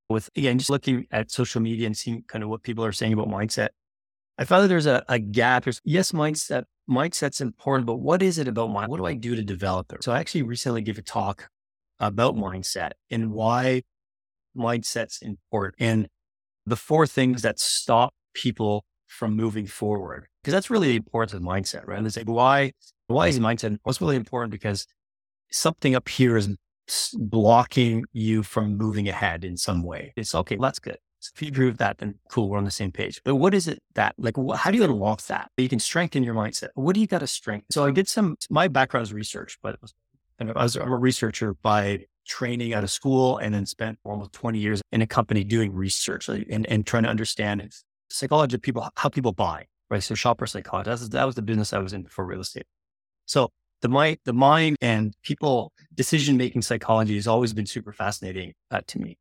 with, 0.10 0.30
again, 0.36 0.58
just 0.58 0.70
looking 0.70 1.08
at 1.12 1.32
social 1.32 1.62
media 1.62 1.88
and 1.88 1.98
seeing 1.98 2.24
kind 2.28 2.44
of 2.44 2.50
what 2.50 2.64
people 2.64 2.86
are 2.86 2.92
saying 2.92 3.14
about 3.14 3.28
mindset, 3.28 3.70
I 4.38 4.46
found 4.46 4.64
that 4.64 4.68
there's 4.68 4.86
a, 4.86 5.04
a 5.08 5.20
gap. 5.20 5.64
There's, 5.64 5.82
yes, 5.84 6.12
mindset, 6.12 6.64
mindset's 6.90 7.42
important, 7.42 7.86
but 7.86 7.96
what 7.96 8.22
is 8.22 8.38
it 8.38 8.48
about 8.48 8.72
mind? 8.72 8.90
What 8.90 8.98
do 8.98 9.06
I 9.06 9.14
do 9.14 9.36
to 9.36 9.44
develop 9.44 9.92
it? 9.94 10.04
So 10.04 10.12
I 10.12 10.20
actually 10.20 10.44
recently 10.44 10.82
gave 10.82 10.98
a 10.98 11.02
talk 11.02 11.50
about 12.00 12.36
mindset 12.36 12.92
and 13.10 13.32
why 13.32 13.84
mindset's 14.58 15.20
important 15.22 15.76
and 15.80 16.08
the 16.66 16.76
four 16.76 17.08
things 17.08 17.42
that 17.42 17.60
stop 17.60 18.14
people 18.34 18.86
from 19.08 19.36
moving 19.36 19.68
forward. 19.68 20.28
Because 20.42 20.54
that's 20.54 20.70
really 20.70 20.90
the 20.90 20.96
importance 20.96 21.34
of 21.34 21.42
mindset, 21.42 21.86
right? 21.86 21.98
And 21.98 22.08
it's 22.08 22.18
why, 22.26 22.72
why 23.08 23.28
is 23.28 23.40
mindset? 23.40 23.78
What's 23.84 24.02
really 24.02 24.16
important? 24.16 24.52
Because 24.52 24.88
something 25.52 25.96
up 25.96 26.10
here 26.10 26.36
is 26.36 26.50
blocking 27.18 28.06
you 28.14 28.44
from 28.44 28.78
moving 28.78 29.08
ahead 29.08 29.46
in 29.46 29.58
some 29.58 29.84
way. 29.84 30.14
It's 30.16 30.36
okay, 30.36 30.58
that's 30.60 30.80
good. 30.80 30.98
So 31.20 31.32
if 31.36 31.42
you 31.42 31.48
agree 31.48 31.68
with 31.68 31.78
that, 31.78 32.00
then 32.00 32.16
cool, 32.30 32.50
we're 32.50 32.58
on 32.58 32.66
the 32.66 32.72
same 32.72 32.92
page. 32.92 33.22
But 33.24 33.36
what 33.36 33.54
is 33.54 33.70
it 33.70 33.82
that, 33.96 34.14
like, 34.18 34.36
wh- 34.36 34.58
how 34.58 34.72
do 34.72 34.78
you 34.78 34.84
unlock 34.84 35.22
that? 35.24 35.50
You 35.58 35.70
can 35.70 35.80
strengthen 35.80 36.22
your 36.22 36.36
mindset. 36.36 36.70
What 36.76 36.96
do 36.96 37.00
you 37.00 37.08
got 37.08 37.20
to 37.20 37.28
strengthen? 37.28 37.68
So 37.72 37.86
I 37.86 37.92
did 37.92 38.10
some, 38.10 38.36
my 38.50 38.68
background 38.68 39.06
is 39.06 39.14
research, 39.14 39.58
but 39.64 39.82
was, 39.82 39.94
I 40.42 40.64
was, 40.64 40.76
I'm 40.76 40.92
a 40.92 40.98
researcher 40.98 41.54
by 41.54 42.06
training 42.28 42.74
out 42.74 42.84
of 42.84 42.92
school 42.92 43.38
and 43.38 43.54
then 43.54 43.66
spent 43.66 44.00
almost 44.04 44.34
20 44.34 44.60
years 44.60 44.82
in 44.92 45.02
a 45.02 45.08
company 45.08 45.46
doing 45.46 45.74
research 45.74 46.28
and, 46.28 46.66
and 46.68 46.86
trying 46.86 47.04
to 47.04 47.10
understand 47.10 47.72
psychology 48.10 48.56
of 48.56 48.62
people, 48.62 48.90
how 48.96 49.08
people 49.08 49.32
buy, 49.32 49.66
right? 49.90 50.04
So 50.04 50.16
shopper 50.16 50.46
psychology, 50.46 50.90
that 50.90 51.00
was, 51.00 51.10
that 51.10 51.26
was 51.26 51.36
the 51.36 51.42
business 51.42 51.72
I 51.72 51.80
was 51.80 51.94
in 51.94 52.06
for 52.08 52.26
real 52.26 52.42
estate. 52.42 52.66
So 53.28 53.50
the 53.84 53.90
mind, 53.90 54.18
the 54.26 54.34
mind 54.34 54.78
and 54.82 55.14
people 55.22 55.72
decision-making 55.94 56.64
psychology 56.64 57.16
has 57.16 57.28
always 57.28 57.54
been 57.54 57.68
super 57.68 57.92
fascinating 57.92 58.54
uh, 58.72 58.82
to 58.88 59.00
me. 59.00 59.18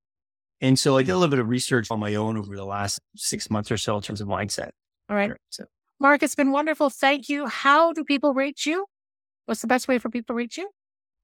And 0.63 0.79
so 0.79 0.97
I 0.97 1.03
did 1.03 1.11
a 1.11 1.17
little 1.17 1.29
bit 1.29 1.41
of 1.41 1.49
research 1.49 1.91
on 1.91 2.01
my 2.01 2.15
own 2.15 2.39
over 2.39 2.57
the 2.57 2.65
last 2.65 3.01
six 3.17 3.51
months 3.51 3.71
or 3.71 3.77
so 3.77 3.97
in 3.97 4.03
terms 4.03 4.21
of 4.21 4.29
mindset. 4.29 4.71
All 5.11 5.17
right. 5.17 5.33
So 5.51 5.65
Mark, 6.01 6.23
it's 6.23 6.35
been 6.35 6.53
wonderful. 6.53 6.89
Thank 6.89 7.29
you. 7.29 7.47
How 7.47 7.93
do 7.93 8.05
people 8.05 8.33
reach 8.33 8.65
you? 8.65 8.87
What's 9.47 9.61
the 9.61 9.67
best 9.67 9.89
way 9.89 9.99
for 9.99 10.09
people 10.09 10.35
to 10.35 10.37
reach 10.37 10.57
you? 10.57 10.71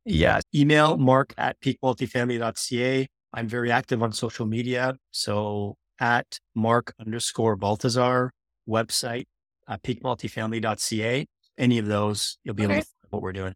yeah, 0.05 0.41
email 0.55 0.97
mark 0.97 1.35
at 1.37 1.61
peakmultifamily.ca. 1.61 3.07
I'm 3.35 3.49
very 3.49 3.71
active 3.71 4.03
on 4.03 4.13
social 4.13 4.47
media. 4.47 4.97
So 5.11 5.77
at 6.01 6.39
mark 6.55 6.95
underscore 6.99 7.57
Baltazar 7.57 8.33
website, 8.69 9.27
uh, 9.67 9.77
peakmultifamily.ca. 9.79 11.27
Any 11.59 11.79
of 11.79 11.87
those, 11.87 12.39
you'll 12.43 12.55
be 12.55 12.63
able 12.63 12.81
to 12.81 12.87
what 13.11 13.23
we're 13.23 13.33
doing. 13.33 13.55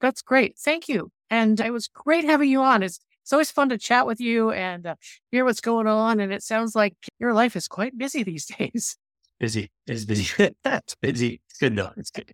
That's 0.00 0.22
great. 0.22 0.58
Thank 0.58 0.88
you. 0.88 1.10
And 1.30 1.58
it 1.60 1.70
was 1.70 1.88
great 1.88 2.24
having 2.24 2.50
you 2.50 2.60
on. 2.60 2.82
It's 2.82 3.00
it's 3.22 3.32
always 3.32 3.52
fun 3.52 3.68
to 3.68 3.78
chat 3.78 4.04
with 4.06 4.20
you 4.20 4.50
and 4.50 4.84
uh, 4.84 4.94
hear 5.30 5.44
what's 5.44 5.60
going 5.60 5.86
on. 5.86 6.18
And 6.18 6.32
it 6.32 6.42
sounds 6.42 6.74
like 6.74 6.94
your 7.20 7.32
life 7.32 7.54
is 7.54 7.68
quite 7.68 7.96
busy 7.96 8.24
these 8.24 8.46
days. 8.58 8.96
Busy. 9.38 9.70
It's 9.86 10.04
busy. 10.04 10.54
That's 10.64 10.94
busy. 10.96 11.40
It's 11.48 11.58
good 11.58 11.76
though. 11.76 11.92
It's 11.96 12.10
good. 12.10 12.32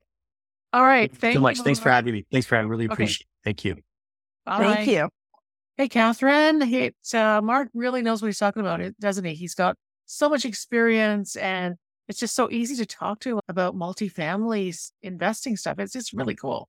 All 0.73 0.85
right. 0.85 1.15
Thank 1.15 1.35
you 1.35 1.39
so 1.39 1.43
much. 1.43 1.61
Thanks 1.61 1.79
for 1.79 1.91
having 1.91 2.15
me. 2.15 2.27
Thanks 2.33 2.47
for 2.47 2.57
having 2.57 2.69
me. 2.69 2.73
Really 2.73 2.87
appreciate 2.87 3.27
okay. 3.27 3.27
it. 3.27 3.45
Thank 3.45 3.65
you. 3.65 3.77
All 4.47 4.59
Thank 4.59 4.89
you. 4.89 5.09
Hey, 5.77 5.89
Catherine. 5.89 6.61
Hey, 6.61 6.93
uh, 7.15 7.41
Mark 7.43 7.69
really 7.73 8.03
knows 8.03 8.21
what 8.21 8.27
he's 8.29 8.39
talking 8.39 8.61
about, 8.61 8.81
doesn't 8.99 9.25
he? 9.25 9.35
He's 9.35 9.55
got 9.55 9.77
so 10.07 10.29
much 10.29 10.45
experience 10.45 11.37
and 11.37 11.77
it's 12.09 12.19
just 12.19 12.35
so 12.35 12.51
easy 12.51 12.75
to 12.77 12.87
talk 12.87 13.21
to 13.21 13.41
about 13.49 13.77
multifamily 13.77 14.91
investing 15.03 15.57
stuff. 15.57 15.79
It's 15.79 15.93
just 15.93 16.13
really 16.13 16.35
cool. 16.35 16.69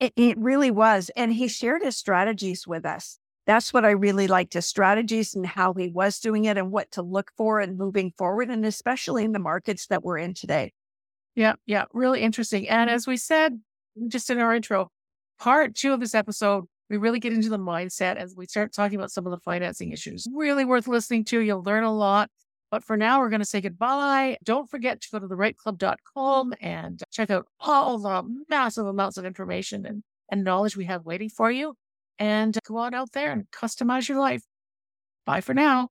It, 0.00 0.12
it 0.16 0.36
really 0.38 0.70
was. 0.70 1.10
And 1.16 1.32
he 1.32 1.48
shared 1.48 1.82
his 1.82 1.96
strategies 1.96 2.66
with 2.66 2.84
us. 2.84 3.18
That's 3.46 3.72
what 3.72 3.84
I 3.84 3.90
really 3.90 4.26
liked 4.26 4.54
his 4.54 4.66
strategies 4.66 5.34
and 5.34 5.46
how 5.46 5.72
he 5.72 5.88
was 5.88 6.18
doing 6.18 6.46
it 6.46 6.58
and 6.58 6.72
what 6.72 6.90
to 6.92 7.02
look 7.02 7.30
for 7.36 7.60
and 7.60 7.78
moving 7.78 8.12
forward, 8.18 8.50
and 8.50 8.66
especially 8.66 9.24
in 9.24 9.30
the 9.30 9.38
markets 9.38 9.86
that 9.86 10.02
we're 10.02 10.18
in 10.18 10.34
today. 10.34 10.72
Yeah, 11.36 11.54
yeah, 11.64 11.84
really 11.92 12.22
interesting. 12.22 12.68
And 12.68 12.90
as 12.90 13.06
we 13.06 13.16
said 13.16 13.60
just 14.08 14.30
in 14.30 14.38
our 14.38 14.54
intro, 14.54 14.90
part 15.38 15.76
two 15.76 15.92
of 15.92 16.00
this 16.00 16.14
episode, 16.14 16.64
we 16.90 16.96
really 16.96 17.20
get 17.20 17.32
into 17.32 17.48
the 17.48 17.58
mindset 17.58 18.16
as 18.16 18.34
we 18.36 18.46
start 18.46 18.72
talking 18.72 18.98
about 18.98 19.10
some 19.12 19.26
of 19.26 19.30
the 19.30 19.40
financing 19.40 19.92
issues. 19.92 20.26
Really 20.34 20.64
worth 20.64 20.88
listening 20.88 21.24
to. 21.26 21.40
You'll 21.40 21.62
learn 21.62 21.84
a 21.84 21.92
lot. 21.92 22.30
But 22.70 22.84
for 22.84 22.96
now, 22.96 23.20
we're 23.20 23.30
going 23.30 23.40
to 23.40 23.46
say 23.46 23.60
goodbye. 23.60 24.38
Don't 24.42 24.68
forget 24.68 25.00
to 25.00 25.08
go 25.12 25.18
to 25.20 25.28
therightclub.com 25.28 26.54
and 26.60 27.02
check 27.12 27.30
out 27.30 27.46
all 27.60 27.98
the 27.98 28.22
massive 28.48 28.86
amounts 28.86 29.16
of 29.16 29.24
information 29.24 29.86
and, 29.86 30.02
and 30.30 30.44
knowledge 30.44 30.76
we 30.76 30.86
have 30.86 31.04
waiting 31.04 31.28
for 31.28 31.50
you. 31.50 31.74
And 32.18 32.58
go 32.66 32.78
on 32.78 32.94
out 32.94 33.12
there 33.12 33.30
and 33.30 33.44
customize 33.50 34.08
your 34.08 34.18
life. 34.18 34.42
Bye 35.26 35.42
for 35.42 35.54
now. 35.54 35.90